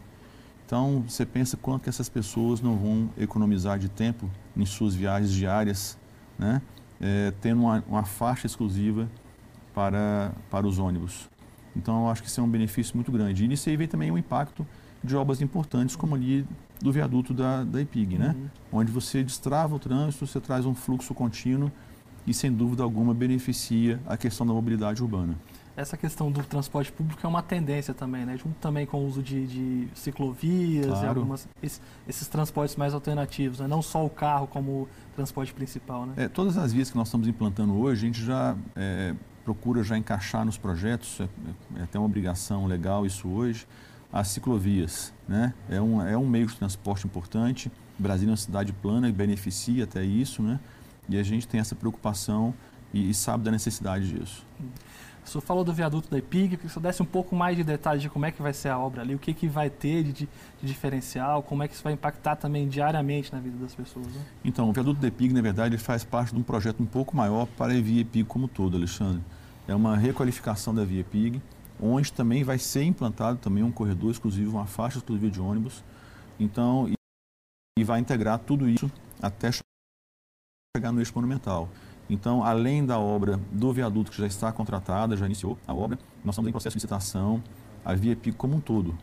Então, 0.67 1.03
você 1.09 1.25
pensa 1.25 1.57
quanto 1.57 1.85
que 1.85 1.89
essas 1.89 2.11
pessoas 2.11 2.61
não 2.61 2.77
vão 2.77 3.09
economizar 3.17 3.79
de 3.79 3.89
tempo 3.89 4.31
em 4.55 4.67
suas 4.67 4.95
viagens 4.95 5.33
diárias, 5.33 5.97
né? 6.39 6.61
É, 7.01 7.33
tendo 7.41 7.63
uma, 7.63 7.83
uma 7.89 8.05
faixa 8.05 8.47
exclusiva 8.47 9.09
para, 9.77 10.33
para 10.51 10.67
os 10.67 10.79
ônibus. 10.79 11.29
Então, 11.77 12.05
eu 12.05 12.11
acho 12.11 12.23
que 12.23 12.29
isso 12.31 12.41
é 12.41 12.43
um 12.43 12.49
benefício 12.49 12.97
muito 12.97 13.13
grande. 13.13 13.45
E 13.45 13.49
nisso 13.49 13.69
aí 13.69 13.77
vem 13.77 13.87
também 13.87 14.11
o 14.11 14.17
impacto 14.17 14.67
de 15.05 15.15
obras 15.15 15.43
importantes, 15.43 15.95
como 15.95 16.15
ali 16.15 16.47
do 16.81 16.91
viaduto 16.91 17.35
da, 17.35 17.63
da 17.63 17.83
EPIG, 17.83 18.17
né? 18.17 18.35
Uhum. 18.35 18.81
Onde 18.81 18.91
você 18.91 19.23
destrava 19.23 19.75
o 19.75 19.79
trânsito, 19.79 20.27
você 20.27 20.41
traz 20.41 20.65
um 20.65 20.75
fluxo 20.75 21.13
contínuo 21.13 21.71
e, 22.27 22.33
sem 22.33 22.51
dúvida 22.51 22.83
alguma, 22.83 23.13
beneficia 23.13 24.01
a 24.07 24.17
questão 24.17 24.47
da 24.47 24.55
mobilidade 24.55 25.03
urbana. 25.03 25.37
Essa 25.77 25.95
questão 25.95 26.33
do 26.33 26.43
transporte 26.43 26.91
público 26.91 27.21
é 27.23 27.29
uma 27.29 27.43
tendência 27.43 27.93
também, 27.93 28.25
né? 28.25 28.39
Junto 28.39 28.55
também 28.59 28.87
com 28.87 29.05
o 29.05 29.07
uso 29.07 29.23
de, 29.23 29.47
de 29.47 29.89
ciclovias 29.95 30.87
claro. 30.87 31.05
e 31.05 31.09
algumas, 31.09 31.47
esses, 31.63 31.83
esses, 32.09 32.27
transportes 32.29 32.77
mais 32.77 32.95
alternativos, 32.95 33.61
né? 33.61 33.69
não 33.69 33.83
só 33.83 34.07
o 34.07 34.09
carro 34.09 34.47
como 34.47 34.89
transporte 35.15 35.53
principal, 35.53 36.07
né? 36.07 36.15
É, 36.17 36.29
todas 36.29 36.57
as 36.57 36.73
vias 36.73 36.91
que 36.91 36.97
nós 36.97 37.09
estamos 37.09 37.29
implantando 37.29 37.79
hoje, 37.79 38.07
a 38.07 38.07
gente 38.07 38.25
já 38.25 38.57
é, 38.75 39.15
procura 39.47 39.85
já 39.85 39.97
encaixar 39.97 40.45
nos 40.45 40.59
projetos, 40.59 41.21
é, 41.21 41.29
é 41.79 41.83
até 41.85 41.97
uma 42.01 42.07
obrigação 42.07 42.67
legal 42.67 43.07
isso 43.07 43.29
hoje, 43.29 43.65
as 44.13 44.27
ciclovias. 44.27 45.15
Né? 45.29 45.55
É, 45.71 45.81
um, 45.81 46.05
é 46.05 46.19
um 46.19 46.27
meio 46.27 46.49
de 46.49 46.57
transporte 46.57 47.07
importante. 47.07 47.71
Brasília 47.97 48.31
é 48.31 48.33
uma 48.33 48.37
cidade 48.37 48.73
plana 48.73 49.09
e 49.09 49.13
beneficia 49.13 49.85
até 49.85 50.05
isso, 50.05 50.43
né? 50.43 50.59
e 51.09 51.17
a 51.17 51.23
gente 51.23 51.47
tem 51.47 51.61
essa 51.61 51.77
preocupação 51.77 52.53
e, 52.93 53.09
e 53.09 53.15
sabe 53.15 53.45
da 53.45 53.53
necessidade 53.53 54.13
disso. 54.13 54.45
O 55.25 55.29
senhor 55.29 55.43
falou 55.43 55.65
do 55.65 55.73
viaduto 55.73 56.11
da 56.11 56.19
IPIG, 56.19 56.57
que 56.57 56.67
o 56.67 56.69
senhor 56.69 56.83
desse 56.83 57.03
um 57.03 57.07
pouco 57.07 57.35
mais 57.35 57.57
de 57.57 57.63
detalhes 57.63 58.03
de 58.03 58.09
como 58.09 58.27
é 58.27 58.33
que 58.33 58.43
vai 58.43 58.53
ser 58.53 58.69
a 58.69 58.79
obra 58.79 59.03
ali, 59.03 59.15
o 59.15 59.19
que, 59.19 59.33
que 59.33 59.49
vai 59.49 59.71
ter 59.71 60.03
de, 60.03 60.13
de 60.13 60.29
diferencial, 60.63 61.43
como 61.43 61.63
é 61.63 61.69
que 61.69 61.75
isso 61.75 61.83
vai 61.85 61.93
impactar 61.93 62.37
também 62.37 62.69
diariamente 62.69 63.33
na 63.33 63.41
vida 63.41 63.57
das 63.59 63.75
pessoas. 63.75 64.07
Né? 64.07 64.21
Então, 64.45 64.69
o 64.69 64.73
viaduto 64.73 65.01
da 65.01 65.09
IPIG, 65.09 65.35
na 65.35 65.41
verdade, 65.41 65.79
faz 65.79 66.05
parte 66.05 66.33
de 66.33 66.41
um 66.41 66.45
projeto 66.45 66.81
um 66.81 66.87
pouco 66.87 67.17
maior 67.17 67.47
para 67.47 67.73
a 67.73 67.81
Via 67.81 68.03
IPIG 68.03 68.25
como 68.25 68.47
todo, 68.47 68.77
Alexandre 68.77 69.23
é 69.69 69.75
uma 69.75 69.97
requalificação 69.97 70.75
da 70.75 70.85
Via 70.85 71.05
PIG, 71.05 71.43
onde 71.81 72.13
também 72.13 72.45
vai 72.45 72.59
ser 72.59 72.85
implantado 72.85 73.39
também 73.39 73.63
um 73.63 73.73
corredor 73.73 74.11
exclusivo, 74.11 74.57
uma 74.57 74.67
faixa 74.67 74.99
exclusiva 74.99 75.31
de 75.31 75.41
ônibus. 75.41 75.85
Então, 76.39 76.89
e 77.79 77.85
vai 77.85 78.01
integrar 78.01 78.39
tudo 78.39 78.69
isso 78.69 78.91
até 79.21 79.51
chegar 80.77 80.93
no 80.93 81.01
eixo 81.01 81.13
monumental. 81.15 81.69
Então, 82.09 82.45
além 82.45 82.87
da 82.87 82.99
obra 82.99 83.39
do 83.51 83.73
viaduto 83.73 84.11
que 84.11 84.19
já 84.19 84.27
está 84.27 84.53
contratada, 84.53 85.17
já 85.17 85.27
iniciou 85.27 85.59
a 85.67 85.75
obra, 85.75 85.99
nós 86.25 86.35
estamos 86.35 86.49
em 86.49 86.53
processo 86.53 86.75
de 86.75 86.79
licitação, 86.79 87.43
a 87.85 87.95
Via 87.95 88.15
PIG 88.15 88.37
como 88.37 88.57
um 88.57 88.61
todo. 88.61 88.97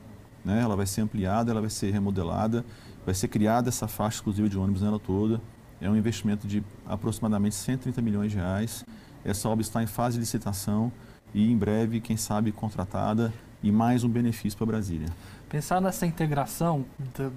Né? 0.43 0.61
Ela 0.61 0.75
vai 0.75 0.85
ser 0.85 1.01
ampliada, 1.01 1.51
ela 1.51 1.61
vai 1.61 1.69
ser 1.69 1.91
remodelada, 1.91 2.65
vai 3.05 3.13
ser 3.13 3.27
criada 3.27 3.69
essa 3.69 3.87
faixa 3.87 4.17
exclusiva 4.17 4.47
de 4.47 4.57
ônibus 4.57 4.81
nela 4.81 4.99
toda. 4.99 5.41
É 5.81 5.89
um 5.89 5.97
investimento 5.97 6.47
de 6.47 6.63
aproximadamente 6.85 7.55
130 7.55 8.01
milhões 8.01 8.31
de 8.31 8.37
reais 8.37 8.85
essa 9.25 9.47
obra 9.49 9.61
está 9.61 9.81
em 9.81 9.87
fase 9.87 10.15
de 10.15 10.21
licitação 10.21 10.91
e 11.33 11.51
em 11.51 11.57
breve, 11.57 11.99
quem 11.99 12.17
sabe, 12.17 12.51
contratada 12.51 13.33
e 13.61 13.71
mais 13.71 14.03
um 14.03 14.09
benefício 14.09 14.57
para 14.57 14.67
Brasília. 14.67 15.07
Pensar 15.49 15.81
nessa 15.81 16.05
integração 16.05 16.85
do, 16.99 17.33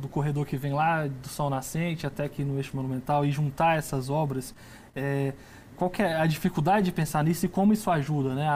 do, 0.00 0.08
corredor 0.08 0.46
que 0.46 0.56
vem 0.56 0.72
lá 0.72 1.06
do 1.06 1.28
Sol 1.28 1.48
Nascente 1.48 2.06
até 2.06 2.24
aqui 2.24 2.44
no 2.44 2.56
Eixo 2.56 2.76
Monumental 2.76 3.24
e 3.24 3.30
juntar 3.30 3.78
essas 3.78 4.10
obras, 4.10 4.54
é, 4.94 5.32
qual 5.76 5.90
é 5.98 6.20
a 6.20 6.26
dificuldade 6.26 6.86
de 6.86 6.92
pensar 6.92 7.22
nisso 7.24 7.46
e 7.46 7.48
como 7.48 7.72
isso 7.72 7.90
ajuda, 7.90 8.34
né, 8.34 8.46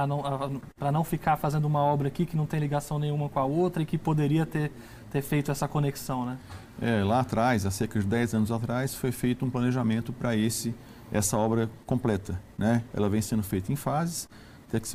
para 0.77 0.93
não 0.93 1.05
ficar 1.05 1.37
fazendo 1.37 1.65
uma 1.65 1.81
obra 1.81 2.09
aqui 2.09 2.27
que 2.27 2.37
não 2.37 2.47
tem 2.47 2.59
ligação 2.61 2.99
nenhuma 2.99 3.29
com 3.29 3.39
a 3.39 3.45
outra 3.45 3.83
e 3.83 3.87
que 3.87 3.97
poderia 3.97 4.45
ter 4.45 4.71
ter 5.13 5.21
feito 5.21 5.51
essa 5.51 5.69
conexão, 5.69 6.25
né? 6.25 6.39
É, 6.81 7.05
lá 7.05 7.21
atrás, 7.21 7.67
há 7.67 7.71
cerca 7.71 8.01
de 8.01 8.07
10 8.07 8.35
anos 8.35 8.51
atrás, 8.51 8.95
foi 8.95 9.13
feito 9.13 9.45
um 9.45 9.51
planejamento 9.51 10.11
para 10.11 10.35
esse 10.35 10.75
essa 11.13 11.37
obra 11.37 11.71
completa, 11.87 12.41
né? 12.57 12.83
Ela 12.95 13.09
vem 13.09 13.21
sendo 13.21 13.43
feita 13.43 13.71
em 13.71 13.77
fases, 13.77 14.29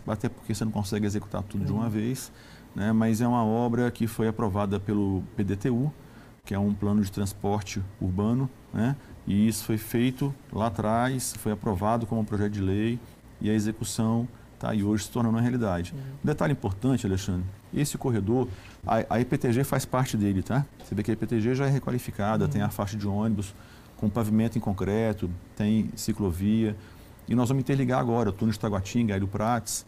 até 0.08 0.28
porque 0.28 0.54
você 0.54 0.66
não 0.66 0.72
consegue 0.72 1.06
executar 1.06 1.44
tudo 1.44 1.64
de 1.64 1.72
uma 1.72 1.88
vez, 1.88 2.32
né? 2.76 2.92
Mas 2.92 3.22
é 3.22 3.28
uma 3.28 3.46
obra 3.46 3.92
que 3.92 4.08
foi 4.08 4.28
aprovada 4.28 4.80
pelo 4.80 5.24
PDTU, 5.36 5.94
que 6.44 6.54
é 6.54 6.60
um 6.60 6.74
plano 6.74 7.04
de 7.04 7.12
transporte 7.12 7.82
urbano, 8.02 8.50
né? 8.74 8.96
E 9.28 9.48
isso 9.48 9.64
foi 9.64 9.78
feito 9.78 10.34
lá 10.52 10.68
atrás, 10.68 11.36
foi 11.38 11.52
aprovado 11.52 12.08
como 12.08 12.22
um 12.22 12.26
projeto 12.26 12.54
de 12.54 12.62
lei 12.62 13.00
e 13.40 13.50
a 13.50 13.54
execução 13.54 14.28
está 14.56 14.72
aí 14.72 14.84
hoje 14.84 15.04
se 15.04 15.12
tornando 15.12 15.36
uma 15.36 15.42
realidade. 15.42 15.94
Uhum. 15.94 16.00
Um 16.24 16.26
detalhe 16.26 16.54
importante, 16.54 17.06
Alexandre, 17.06 17.46
esse 17.74 17.98
corredor, 17.98 18.48
a, 18.86 19.16
a 19.16 19.20
IPTG 19.20 19.64
faz 19.64 19.86
parte 19.86 20.18
dele, 20.18 20.42
tá? 20.42 20.66
Você 20.84 20.96
vê 20.96 21.04
que 21.04 21.12
a 21.12 21.14
IPTG 21.14 21.54
já 21.54 21.68
é 21.68 21.70
requalificada, 21.70 22.46
uhum. 22.46 22.50
tem 22.50 22.62
a 22.62 22.70
faixa 22.70 22.98
de 22.98 23.08
ônibus 23.08 23.54
com 23.98 24.10
pavimento 24.10 24.58
em 24.58 24.62
concreto, 24.62 25.30
tem 25.56 25.90
ciclovia. 25.96 26.76
E 27.28 27.36
nós 27.36 27.50
vamos 27.50 27.62
interligar 27.62 28.00
agora 28.00 28.30
o 28.30 28.32
túnel 28.32 28.54
de 28.54 28.60
Taguatinga, 28.60 29.14
Aéreo 29.14 29.28
Prates, 29.28 29.86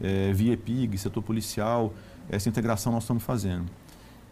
é, 0.00 0.32
Via 0.32 0.56
PIG, 0.56 0.96
setor 0.98 1.22
policial, 1.22 1.92
essa 2.28 2.48
integração 2.48 2.92
nós 2.92 3.04
estamos 3.04 3.22
fazendo. 3.22 3.66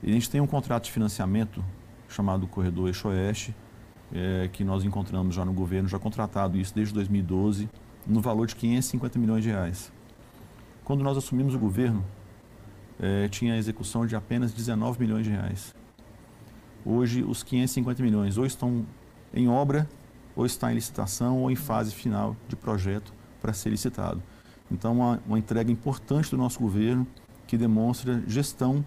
E 0.03 0.11
a 0.11 0.13
gente 0.13 0.31
tem 0.31 0.41
um 0.41 0.47
contrato 0.47 0.85
de 0.85 0.93
financiamento 0.93 1.65
chamado 2.09 2.47
Corredor 2.47 2.89
Eixo 2.89 3.09
Oeste, 3.09 3.55
é, 4.13 4.49
que 4.53 4.65
nós 4.65 4.85
encontramos 4.85 5.35
já 5.35 5.45
no 5.45 5.53
governo, 5.53 5.89
já 5.89 5.99
contratado 5.99 6.57
isso 6.57 6.75
desde 6.75 6.95
2012, 6.95 7.69
no 8.07 8.21
valor 8.21 8.47
de 8.47 8.57
550 8.57 9.19
milhões 9.19 9.43
de 9.43 9.51
reais. 9.51 9.93
Quando 10.85 11.05
nós 11.05 11.19
assumimos 11.19 11.55
o 11.55 11.59
governo, 11.59 12.05
é, 12.99 13.29
tinha 13.29 13.55
a 13.55 13.57
execução 13.59 14.07
de 14.07 14.17
apenas 14.17 14.53
19 14.53 14.99
milhões 14.99 15.25
de 15.25 15.31
reais. 15.31 15.75
Hoje, 16.85 17.23
os 17.23 17.43
550 17.43 18.03
milhões 18.03 18.39
ou 18.39 18.47
estão 18.47 18.87
em 19.33 19.49
obra, 19.49 19.89
ou 20.35 20.47
está 20.47 20.71
em 20.71 20.75
licitação, 20.75 21.39
ou 21.39 21.51
em 21.51 21.57
fase 21.57 21.95
final 21.95 22.37
de 22.49 22.57
projeto 22.57 23.13
para 23.41 23.53
ser 23.53 23.71
licitado. 23.71 24.23
Então, 24.71 24.93
uma, 24.93 25.21
uma 25.27 25.39
entrega 25.39 25.71
importante 25.71 26.31
do 26.31 26.37
nosso 26.37 26.59
governo 26.61 27.07
que 27.47 27.57
demonstra 27.57 28.23
gestão 28.27 28.85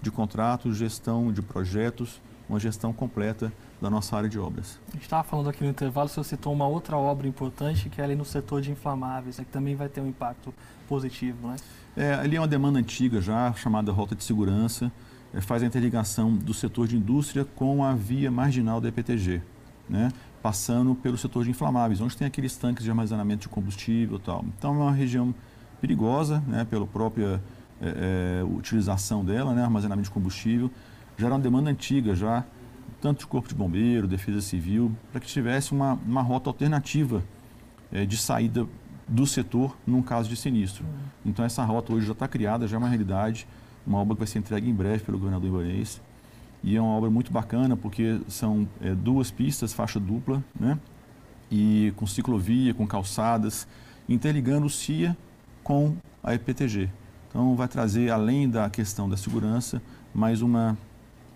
de 0.00 0.10
contratos, 0.10 0.76
gestão 0.76 1.32
de 1.32 1.42
projetos, 1.42 2.20
uma 2.48 2.60
gestão 2.60 2.92
completa 2.92 3.52
da 3.80 3.90
nossa 3.90 4.16
área 4.16 4.28
de 4.28 4.38
obras. 4.38 4.78
A 4.88 4.92
gente 4.92 5.02
estava 5.02 5.24
falando 5.24 5.50
aqui 5.50 5.62
no 5.62 5.70
intervalo, 5.70 6.08
você 6.08 6.22
citou 6.22 6.52
uma 6.52 6.66
outra 6.66 6.96
obra 6.96 7.26
importante 7.26 7.88
que 7.88 8.00
é 8.00 8.04
ali 8.04 8.14
no 8.14 8.24
setor 8.24 8.60
de 8.60 8.70
inflamáveis, 8.70 9.38
né, 9.38 9.44
que 9.44 9.50
também 9.50 9.74
vai 9.74 9.88
ter 9.88 10.00
um 10.00 10.06
impacto 10.06 10.54
positivo, 10.88 11.48
né? 11.48 11.56
É, 11.96 12.14
ali 12.14 12.36
é 12.36 12.40
uma 12.40 12.48
demanda 12.48 12.78
antiga 12.78 13.20
já, 13.20 13.52
chamada 13.54 13.90
rota 13.90 14.14
de 14.14 14.22
segurança, 14.22 14.92
é, 15.34 15.40
faz 15.40 15.62
a 15.62 15.66
interligação 15.66 16.34
do 16.34 16.54
setor 16.54 16.86
de 16.86 16.96
indústria 16.96 17.44
com 17.44 17.84
a 17.84 17.94
via 17.94 18.30
marginal 18.30 18.80
da 18.80 18.88
EPTG, 18.88 19.42
né? 19.88 20.10
passando 20.42 20.94
pelo 20.94 21.18
setor 21.18 21.42
de 21.42 21.50
inflamáveis, 21.50 22.00
onde 22.00 22.16
tem 22.16 22.24
aqueles 22.24 22.56
tanques 22.56 22.84
de 22.84 22.90
armazenamento 22.90 23.42
de 23.42 23.48
combustível 23.48 24.16
e 24.16 24.20
tal. 24.20 24.44
Então 24.56 24.74
é 24.74 24.78
uma 24.84 24.92
região 24.92 25.34
perigosa, 25.80 26.40
né, 26.46 26.64
pela 26.64 26.86
própria 26.86 27.42
é, 27.80 28.40
é, 28.40 28.44
utilização 28.44 29.24
dela, 29.24 29.52
né, 29.52 29.64
armazenamento 29.64 30.04
de 30.04 30.12
combustível, 30.12 30.70
já 31.18 31.26
era 31.26 31.34
uma 31.34 31.40
demanda 31.40 31.68
antiga 31.68 32.14
já, 32.14 32.44
tanto 33.00 33.20
de 33.20 33.26
corpo 33.26 33.48
de 33.48 33.56
bombeiro, 33.56 34.06
defesa 34.06 34.40
civil, 34.40 34.92
para 35.10 35.20
que 35.20 35.26
tivesse 35.26 35.72
uma, 35.72 35.94
uma 36.06 36.22
rota 36.22 36.48
alternativa 36.48 37.24
é, 37.92 38.06
de 38.06 38.16
saída 38.16 38.66
do 39.08 39.26
setor 39.26 39.76
num 39.86 40.00
caso 40.02 40.28
de 40.28 40.36
sinistro. 40.36 40.84
Uhum. 40.84 41.30
Então 41.30 41.44
essa 41.44 41.64
rota 41.64 41.92
hoje 41.92 42.06
já 42.06 42.12
está 42.12 42.28
criada, 42.28 42.68
já 42.68 42.76
é 42.76 42.78
uma 42.78 42.88
realidade, 42.88 43.46
uma 43.86 43.98
obra 43.98 44.14
que 44.14 44.20
vai 44.20 44.26
ser 44.26 44.38
entregue 44.38 44.68
em 44.68 44.74
breve 44.74 45.04
pelo 45.04 45.18
governador 45.18 45.48
Ibanez. 45.48 46.00
E 46.62 46.76
é 46.76 46.80
uma 46.80 46.90
obra 46.92 47.10
muito 47.10 47.32
bacana 47.32 47.76
porque 47.76 48.20
são 48.28 48.68
é, 48.80 48.94
duas 48.94 49.30
pistas, 49.30 49.72
faixa 49.72 50.00
dupla, 50.00 50.42
né? 50.58 50.78
E 51.50 51.92
com 51.96 52.06
ciclovia, 52.06 52.74
com 52.74 52.86
calçadas, 52.86 53.68
interligando 54.08 54.66
o 54.66 54.70
CIA 54.70 55.16
com 55.62 55.96
a 56.22 56.34
EPTG. 56.34 56.90
Então 57.28 57.54
vai 57.54 57.68
trazer, 57.68 58.10
além 58.10 58.48
da 58.48 58.68
questão 58.68 59.08
da 59.08 59.16
segurança, 59.16 59.80
mais 60.12 60.42
uma 60.42 60.76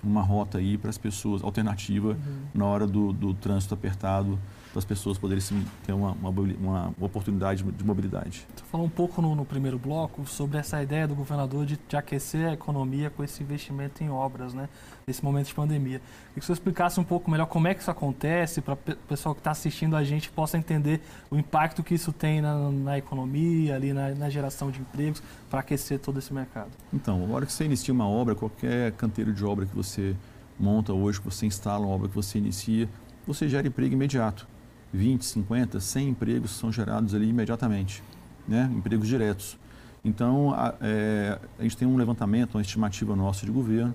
uma 0.03 0.23
rota 0.23 0.59
aí 0.59 0.79
para 0.79 0.91
as 0.91 0.99
pessoas, 0.99 1.43
alternativa 1.43 2.11
uhum. 2.11 2.43
na 2.55 2.65
hora 2.65 2.87
do, 2.87 3.13
do 3.13 3.35
trânsito 3.35 3.75
apertado, 3.75 4.39
para 4.71 4.79
as 4.79 4.85
pessoas 4.85 5.19
poderem 5.19 5.41
sim, 5.41 5.65
ter 5.85 5.93
uma, 5.93 6.13
uma, 6.13 6.31
uma, 6.31 6.95
oportunidade 7.01 7.63
de 7.63 7.85
mobilidade. 7.85 8.47
Você 8.55 8.65
falou 8.71 8.87
um 8.87 8.91
pouco 8.91 9.21
no, 9.21 9.35
no, 9.35 9.45
primeiro 9.45 9.79
bloco 9.79 10.25
sobre 10.27 10.59
essa 10.59 10.81
ideia 10.83 11.09
do 11.09 11.15
governador 11.15 11.67
de, 11.67 11.79
de, 11.89 11.97
aquecer 11.97 12.49
a 12.49 12.53
economia 12.53 13.11
com 13.11 13.25
esse 13.25 13.43
investimento 13.43 14.03
em 14.05 14.11
obras, 14.11 14.55
né? 14.55 14.69
Nesse 15.07 15.25
momento 15.25 15.49
de 15.49 15.55
pandemia. 15.55 15.99
Queria 15.99 16.41
que 16.41 16.45
você 16.45 16.53
explicasse 16.53 17.01
um 17.01 17.05
pouco 17.05 17.29
melhor 17.29 17.47
como 17.47 17.67
é 17.67 17.75
que 17.75 17.81
isso 17.81 17.91
acontece, 17.91 18.61
para 18.61 18.75
o 18.75 18.77
pessoal 19.09 19.35
que 19.35 19.41
está 19.41 19.51
assistindo 19.51 19.97
a 19.97 20.05
gente 20.05 20.31
possa 20.31 20.57
entender 20.57 21.01
o 21.31 21.37
impacto 21.37 21.83
que 21.83 21.95
isso 21.95 22.13
tem 22.13 22.41
na, 22.41 22.71
na 22.71 22.99
economia, 22.99 23.75
ali 23.75 23.93
na, 23.93 24.11
na 24.11 24.31
geração 24.31 24.71
de 24.71 24.81
empregos, 24.81 25.21
para 25.51 25.61
aquecer 25.61 25.99
todo 25.99 26.21
esse 26.21 26.33
mercado. 26.33 26.71
Então, 26.93 27.27
a 27.29 27.35
hora 27.35 27.45
que 27.45 27.53
você 27.53 27.65
inicia 27.65 27.93
uma 27.93 28.07
obra, 28.07 28.37
qualquer 28.37 28.93
canteiro 28.93 29.33
de 29.33 29.45
obra 29.45 29.67
que 29.67 29.75
você 29.75 30.15
monta 30.59 30.93
hoje, 30.93 31.19
que 31.19 31.25
você 31.25 31.47
instala 31.47 31.85
uma 31.85 31.95
obra 31.95 32.09
que 32.09 32.15
você 32.15 32.39
inicia, 32.39 32.89
você 33.27 33.49
gera 33.49 33.67
emprego 33.67 33.95
imediato. 33.95 34.47
20, 34.93 35.25
50, 35.25 35.81
100 35.81 36.09
empregos 36.09 36.51
são 36.53 36.73
gerados 36.73 37.15
ali 37.15 37.29
imediatamente, 37.29 38.03
né? 38.47 38.71
empregos 38.75 39.07
diretos. 39.07 39.59
Então, 40.05 40.53
a, 40.55 40.75
é, 40.81 41.39
a 41.59 41.63
gente 41.63 41.77
tem 41.77 41.87
um 41.87 41.97
levantamento, 41.97 42.55
uma 42.55 42.63
estimativa 42.63 43.15
nossa 43.15 43.45
de 43.45 43.53
governo, 43.53 43.95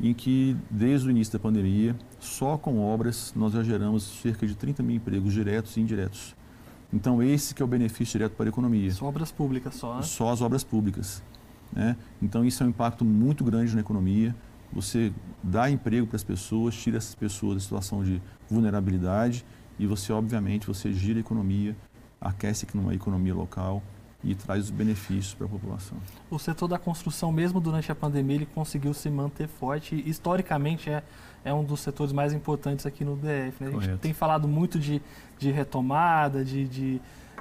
em 0.00 0.12
que, 0.12 0.56
desde 0.68 1.06
o 1.06 1.10
início 1.10 1.32
da 1.32 1.38
pandemia, 1.38 1.96
só 2.18 2.58
com 2.58 2.80
obras, 2.80 3.32
nós 3.36 3.52
já 3.52 3.62
geramos 3.62 4.02
cerca 4.02 4.46
de 4.46 4.54
30 4.54 4.82
mil 4.82 4.96
empregos 4.96 5.32
diretos 5.32 5.76
e 5.76 5.80
indiretos. 5.80 6.34
Então, 6.92 7.22
esse 7.22 7.54
que 7.54 7.62
é 7.62 7.64
o 7.64 7.68
benefício 7.68 8.12
direto 8.12 8.32
para 8.32 8.46
a 8.46 8.48
economia. 8.48 8.90
Só 8.92 9.06
obras 9.06 9.32
públicas, 9.32 9.74
só? 9.76 9.96
Né? 9.96 10.02
Só 10.02 10.30
as 10.30 10.40
obras 10.40 10.62
públicas. 10.62 11.22
Né? 11.72 11.96
Então, 12.20 12.44
isso 12.44 12.62
é 12.62 12.66
um 12.66 12.70
impacto 12.70 13.04
muito 13.04 13.44
grande 13.44 13.74
na 13.74 13.80
economia. 13.80 14.34
Você 14.72 15.12
dá 15.42 15.70
emprego 15.70 16.06
para 16.06 16.16
as 16.16 16.24
pessoas, 16.24 16.74
tira 16.74 16.96
essas 16.96 17.14
pessoas 17.14 17.54
da 17.54 17.60
situação 17.60 18.02
de 18.02 18.20
vulnerabilidade 18.50 19.44
e 19.78 19.86
você, 19.86 20.12
obviamente, 20.12 20.66
você 20.66 20.92
gira 20.92 21.18
a 21.18 21.20
economia, 21.20 21.76
aquece 22.20 22.66
uma 22.74 22.94
economia 22.94 23.34
local 23.34 23.82
e 24.22 24.34
traz 24.34 24.64
os 24.64 24.70
benefícios 24.70 25.34
para 25.34 25.46
a 25.46 25.48
população. 25.48 25.98
O 26.30 26.38
setor 26.38 26.66
da 26.66 26.78
construção, 26.78 27.30
mesmo 27.30 27.60
durante 27.60 27.92
a 27.92 27.94
pandemia, 27.94 28.36
ele 28.36 28.46
conseguiu 28.46 28.94
se 28.94 29.10
manter 29.10 29.46
forte. 29.46 30.02
Historicamente, 30.08 30.88
é, 30.88 31.02
é 31.44 31.52
um 31.52 31.62
dos 31.62 31.80
setores 31.80 32.12
mais 32.12 32.32
importantes 32.32 32.86
aqui 32.86 33.04
no 33.04 33.16
DF. 33.16 33.62
Né? 33.62 33.76
A 33.76 33.80
gente 33.80 33.98
tem 33.98 34.14
falado 34.14 34.48
muito 34.48 34.78
de, 34.78 35.02
de 35.38 35.50
retomada, 35.50 36.42
de, 36.42 36.66
de 36.66 37.00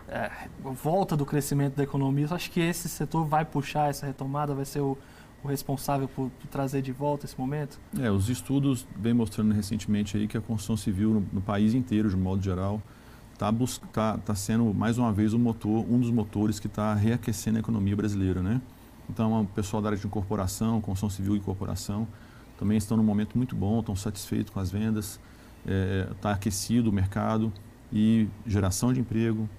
é, 0.09 0.29
volta 0.61 1.15
do 1.15 1.25
crescimento 1.25 1.75
da 1.75 1.83
economia. 1.83 2.27
Eu 2.29 2.35
acho 2.35 2.51
que 2.51 2.59
esse 2.59 2.89
setor 2.89 3.25
vai 3.25 3.45
puxar 3.45 3.89
essa 3.89 4.05
retomada, 4.05 4.53
vai 4.53 4.65
ser 4.65 4.81
o, 4.81 4.97
o 5.43 5.47
responsável 5.47 6.07
por, 6.07 6.29
por, 6.29 6.47
trazer 6.47 6.81
de 6.81 6.91
volta 6.91 7.25
esse 7.25 7.37
momento? 7.37 7.79
É, 7.99 8.09
os 8.09 8.29
estudos 8.29 8.87
vêm 8.97 9.13
mostrando 9.13 9.53
recentemente 9.53 10.15
aí 10.15 10.27
que 10.27 10.37
a 10.37 10.41
construção 10.41 10.77
civil 10.77 11.13
no, 11.13 11.27
no 11.33 11.41
país 11.41 11.73
inteiro, 11.73 12.09
de 12.09 12.15
modo 12.15 12.41
geral, 12.41 12.81
está 13.33 13.53
tá, 13.91 14.17
tá 14.17 14.35
sendo 14.35 14.73
mais 14.73 14.97
uma 14.97 15.11
vez 15.11 15.33
o 15.33 15.39
motor, 15.39 15.85
um 15.89 15.99
dos 15.99 16.11
motores 16.11 16.59
que 16.59 16.67
está 16.67 16.93
reaquecendo 16.93 17.57
a 17.57 17.59
economia 17.59 17.95
brasileira, 17.95 18.41
né? 18.41 18.61
Então, 19.09 19.41
o 19.41 19.45
pessoal 19.45 19.81
da 19.81 19.89
área 19.89 19.99
de 19.99 20.07
incorporação, 20.07 20.79
construção 20.79 21.09
civil 21.09 21.35
e 21.35 21.39
incorporação, 21.39 22.07
também 22.57 22.77
estão 22.77 22.95
num 22.95 23.03
momento 23.03 23.37
muito 23.37 23.53
bom, 23.53 23.81
estão 23.81 23.95
satisfeitos 23.97 24.53
com 24.53 24.61
as 24.61 24.71
vendas, 24.71 25.19
está 25.65 25.71
é, 25.73 26.07
tá 26.21 26.31
aquecido 26.31 26.89
o 26.89 26.93
mercado 26.93 27.51
e 27.91 28.29
geração 28.47 28.93
de 28.93 29.01
emprego, 29.01 29.49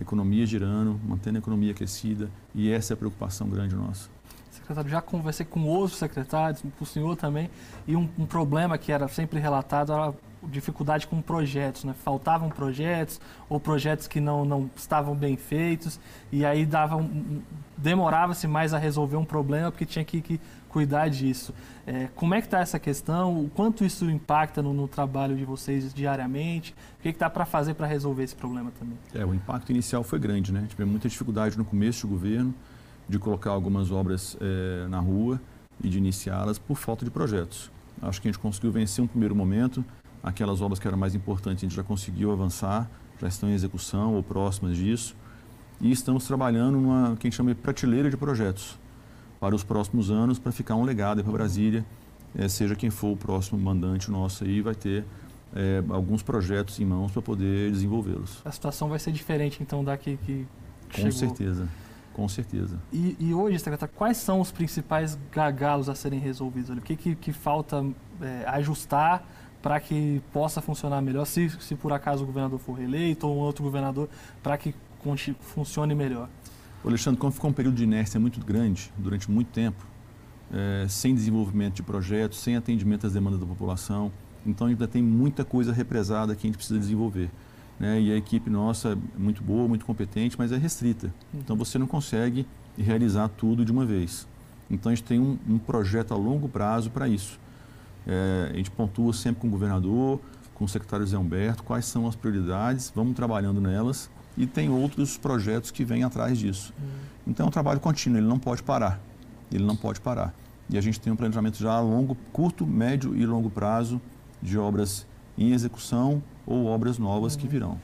economia 0.00 0.44
girando, 0.44 0.98
mantendo 1.06 1.38
a 1.38 1.40
economia 1.40 1.70
aquecida 1.70 2.28
e 2.52 2.68
essa 2.68 2.92
é 2.92 2.94
a 2.94 2.96
preocupação 2.96 3.48
grande 3.48 3.76
nossa 3.76 4.10
secretário, 4.50 4.90
já 4.90 5.00
conversei 5.00 5.46
com 5.46 5.64
outros 5.64 5.98
secretários, 5.98 6.62
com 6.62 6.84
o 6.84 6.86
senhor 6.86 7.16
também, 7.16 7.50
e 7.86 7.96
um, 7.96 8.08
um 8.18 8.26
problema 8.26 8.76
que 8.78 8.92
era 8.92 9.08
sempre 9.08 9.38
relatado 9.38 9.92
era 9.92 10.14
dificuldade 10.42 11.06
com 11.06 11.20
projetos, 11.20 11.84
né? 11.84 11.94
Faltavam 12.04 12.48
projetos 12.48 13.20
ou 13.48 13.60
projetos 13.60 14.06
que 14.06 14.20
não, 14.20 14.44
não 14.44 14.70
estavam 14.74 15.14
bem 15.14 15.36
feitos 15.36 16.00
e 16.32 16.44
aí 16.44 16.64
dava 16.64 16.96
um, 16.96 17.42
demorava-se 17.76 18.46
mais 18.46 18.72
a 18.72 18.78
resolver 18.78 19.16
um 19.16 19.24
problema 19.24 19.70
porque 19.70 19.84
tinha 19.84 20.04
que, 20.04 20.20
que 20.20 20.40
cuidar 20.68 21.08
disso. 21.08 21.52
É, 21.86 22.08
como 22.14 22.34
é 22.34 22.40
que 22.40 22.46
está 22.46 22.60
essa 22.60 22.78
questão? 22.78 23.44
O 23.44 23.50
quanto 23.50 23.84
isso 23.84 24.08
impacta 24.10 24.62
no, 24.62 24.72
no 24.72 24.88
trabalho 24.88 25.36
de 25.36 25.44
vocês 25.44 25.92
diariamente? 25.92 26.74
O 26.98 27.02
que 27.02 27.08
está 27.08 27.28
para 27.28 27.44
fazer 27.44 27.74
para 27.74 27.86
resolver 27.86 28.22
esse 28.22 28.34
problema 28.34 28.72
também? 28.78 28.96
É, 29.14 29.24
o 29.24 29.34
impacto 29.34 29.70
inicial 29.70 30.02
foi 30.02 30.18
grande, 30.18 30.52
né? 30.52 30.64
Tivemos 30.68 30.90
muita 30.90 31.08
dificuldade 31.08 31.58
no 31.58 31.64
começo 31.64 32.06
do 32.06 32.12
governo 32.12 32.54
de 33.10 33.18
colocar 33.18 33.50
algumas 33.50 33.90
obras 33.90 34.36
é, 34.40 34.86
na 34.88 35.00
rua 35.00 35.40
e 35.82 35.88
de 35.88 35.98
iniciá-las 35.98 36.58
por 36.58 36.76
falta 36.76 37.04
de 37.04 37.10
projetos. 37.10 37.70
Acho 38.00 38.22
que 38.22 38.28
a 38.28 38.32
gente 38.32 38.40
conseguiu 38.40 38.70
vencer 38.70 39.04
um 39.04 39.06
primeiro 39.06 39.34
momento, 39.34 39.84
aquelas 40.22 40.60
obras 40.60 40.78
que 40.78 40.86
eram 40.86 40.96
mais 40.96 41.14
importantes 41.14 41.62
a 41.62 41.66
gente 41.66 41.76
já 41.76 41.82
conseguiu 41.82 42.32
avançar, 42.32 42.90
já 43.20 43.28
estão 43.28 43.48
em 43.50 43.52
execução 43.52 44.14
ou 44.14 44.22
próximas 44.22 44.76
disso. 44.76 45.14
E 45.80 45.90
estamos 45.90 46.26
trabalhando 46.26 46.78
numa 46.78 47.16
que 47.16 47.26
a 47.26 47.30
gente 47.30 47.36
chama 47.36 47.54
de 47.54 47.60
prateleira 47.60 48.08
de 48.08 48.16
projetos 48.16 48.78
para 49.38 49.54
os 49.54 49.64
próximos 49.64 50.10
anos, 50.10 50.38
para 50.38 50.52
ficar 50.52 50.76
um 50.76 50.84
legado 50.84 51.22
para 51.22 51.32
Brasília 51.32 51.84
é, 52.34 52.48
seja 52.48 52.74
quem 52.74 52.90
for 52.90 53.12
o 53.12 53.16
próximo 53.16 53.58
mandante 53.58 54.10
nosso 54.10 54.44
aí, 54.44 54.60
vai 54.60 54.74
ter 54.74 55.04
é, 55.54 55.82
alguns 55.88 56.22
projetos 56.22 56.78
em 56.78 56.84
mãos 56.84 57.10
para 57.10 57.22
poder 57.22 57.70
desenvolvê-los. 57.72 58.40
A 58.44 58.52
situação 58.52 58.88
vai 58.88 58.98
ser 58.98 59.12
diferente, 59.12 59.62
então, 59.62 59.82
daqui 59.82 60.18
que 60.24 60.46
Com 60.92 60.96
chegou. 60.96 61.12
certeza, 61.12 61.68
com 62.12 62.28
certeza. 62.28 62.78
E, 62.92 63.16
e 63.18 63.34
hoje, 63.34 63.58
secretário, 63.58 63.94
quais 63.96 64.16
são 64.16 64.40
os 64.40 64.50
principais 64.50 65.18
gargalos 65.32 65.88
a 65.88 65.94
serem 65.94 66.18
resolvidos? 66.18 66.70
O 66.70 66.80
que, 66.80 66.96
que, 66.96 67.14
que 67.14 67.32
falta 67.32 67.84
é, 68.20 68.44
ajustar 68.48 69.24
para 69.62 69.78
que 69.78 70.22
possa 70.32 70.60
funcionar 70.60 71.00
melhor, 71.02 71.26
se, 71.26 71.50
se 71.60 71.74
por 71.74 71.92
acaso 71.92 72.22
o 72.22 72.26
governador 72.26 72.58
for 72.58 72.72
reeleito 72.72 73.26
ou 73.26 73.36
um 73.36 73.38
outro 73.38 73.62
governador, 73.62 74.08
para 74.42 74.56
que 74.56 74.74
funcione 75.40 75.94
melhor? 75.94 76.28
O 76.82 76.88
Alexandre, 76.88 77.20
como 77.20 77.32
ficou 77.32 77.50
um 77.50 77.52
período 77.52 77.76
de 77.76 77.84
inércia 77.84 78.18
muito 78.18 78.40
grande, 78.44 78.90
durante 78.96 79.30
muito 79.30 79.48
tempo, 79.48 79.86
é, 80.52 80.86
sem 80.88 81.14
desenvolvimento 81.14 81.74
de 81.74 81.82
projetos, 81.82 82.40
sem 82.40 82.56
atendimento 82.56 83.06
às 83.06 83.12
demandas 83.12 83.38
da 83.38 83.46
população, 83.46 84.10
então 84.46 84.66
ainda 84.66 84.88
tem 84.88 85.02
muita 85.02 85.44
coisa 85.44 85.72
represada 85.72 86.34
que 86.34 86.46
a 86.46 86.48
gente 86.48 86.56
precisa 86.56 86.78
desenvolver. 86.78 87.30
Né? 87.80 87.98
E 87.98 88.12
a 88.12 88.16
equipe 88.16 88.50
nossa 88.50 88.90
é 88.90 89.18
muito 89.18 89.42
boa, 89.42 89.66
muito 89.66 89.86
competente, 89.86 90.36
mas 90.38 90.52
é 90.52 90.58
restrita. 90.58 91.12
Então 91.32 91.56
você 91.56 91.78
não 91.78 91.86
consegue 91.86 92.46
realizar 92.78 93.28
tudo 93.28 93.64
de 93.64 93.72
uma 93.72 93.86
vez. 93.86 94.28
Então 94.70 94.92
a 94.92 94.94
gente 94.94 95.04
tem 95.04 95.18
um, 95.18 95.38
um 95.48 95.58
projeto 95.58 96.12
a 96.12 96.16
longo 96.16 96.46
prazo 96.48 96.90
para 96.90 97.08
isso. 97.08 97.40
É, 98.06 98.50
a 98.52 98.56
gente 98.56 98.70
pontua 98.70 99.12
sempre 99.14 99.40
com 99.40 99.48
o 99.48 99.50
governador, 99.50 100.20
com 100.54 100.66
o 100.66 100.68
secretário 100.68 101.06
Zé 101.06 101.16
Humberto, 101.16 101.62
quais 101.62 101.86
são 101.86 102.06
as 102.06 102.14
prioridades, 102.14 102.92
vamos 102.94 103.16
trabalhando 103.16 103.60
nelas 103.60 104.10
e 104.36 104.46
tem 104.46 104.68
outros 104.68 105.16
projetos 105.16 105.70
que 105.70 105.84
vêm 105.84 106.04
atrás 106.04 106.38
disso. 106.38 106.72
Então 107.26 107.46
é 107.46 107.48
um 107.48 107.52
trabalho 107.52 107.80
contínuo, 107.80 108.18
ele 108.18 108.26
não 108.26 108.38
pode 108.38 108.62
parar. 108.62 109.00
Ele 109.50 109.64
não 109.64 109.74
pode 109.74 110.00
parar. 110.00 110.34
E 110.68 110.78
a 110.78 110.80
gente 110.80 111.00
tem 111.00 111.12
um 111.12 111.16
planejamento 111.16 111.58
já 111.58 111.72
a 111.72 111.80
longo, 111.80 112.16
curto, 112.32 112.66
médio 112.66 113.16
e 113.16 113.26
longo 113.26 113.50
prazo 113.50 114.00
de 114.40 114.56
obras 114.56 115.06
em 115.40 115.52
execução 115.52 116.22
ou 116.46 116.66
obras 116.66 116.98
novas 116.98 117.34
que 117.34 117.48
virão. 117.48 117.78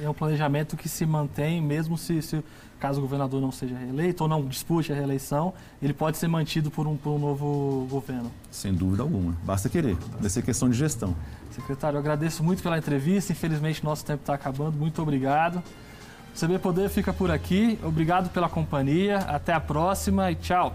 É 0.00 0.08
um 0.08 0.14
planejamento 0.14 0.76
que 0.76 0.88
se 0.88 1.04
mantém, 1.04 1.60
mesmo 1.60 1.98
se, 1.98 2.22
se 2.22 2.42
caso 2.80 2.98
o 2.98 3.02
governador 3.02 3.40
não 3.40 3.52
seja 3.52 3.76
reeleito 3.76 4.24
ou 4.24 4.28
não 4.28 4.44
dispute 4.44 4.90
a 4.90 4.94
reeleição, 4.94 5.52
ele 5.80 5.92
pode 5.92 6.16
ser 6.16 6.26
mantido 6.26 6.70
por 6.70 6.86
um, 6.86 6.96
por 6.96 7.10
um 7.10 7.18
novo 7.18 7.86
governo. 7.90 8.32
Sem 8.50 8.72
dúvida 8.72 9.02
alguma. 9.02 9.36
Basta 9.44 9.68
querer. 9.68 9.96
Vai 10.18 10.30
ser 10.30 10.42
questão 10.42 10.68
de 10.68 10.76
gestão. 10.76 11.14
Secretário, 11.50 11.96
eu 11.96 12.00
agradeço 12.00 12.42
muito 12.42 12.62
pela 12.62 12.78
entrevista. 12.78 13.32
Infelizmente, 13.32 13.84
nosso 13.84 14.04
tempo 14.04 14.22
está 14.22 14.34
acabando. 14.34 14.76
Muito 14.76 15.00
obrigado. 15.02 15.62
O 16.34 16.40
CB 16.40 16.58
Poder 16.58 16.88
fica 16.88 17.12
por 17.12 17.30
aqui. 17.30 17.78
Obrigado 17.84 18.30
pela 18.30 18.48
companhia. 18.48 19.18
Até 19.18 19.52
a 19.52 19.60
próxima 19.60 20.30
e 20.32 20.34
tchau. 20.34 20.74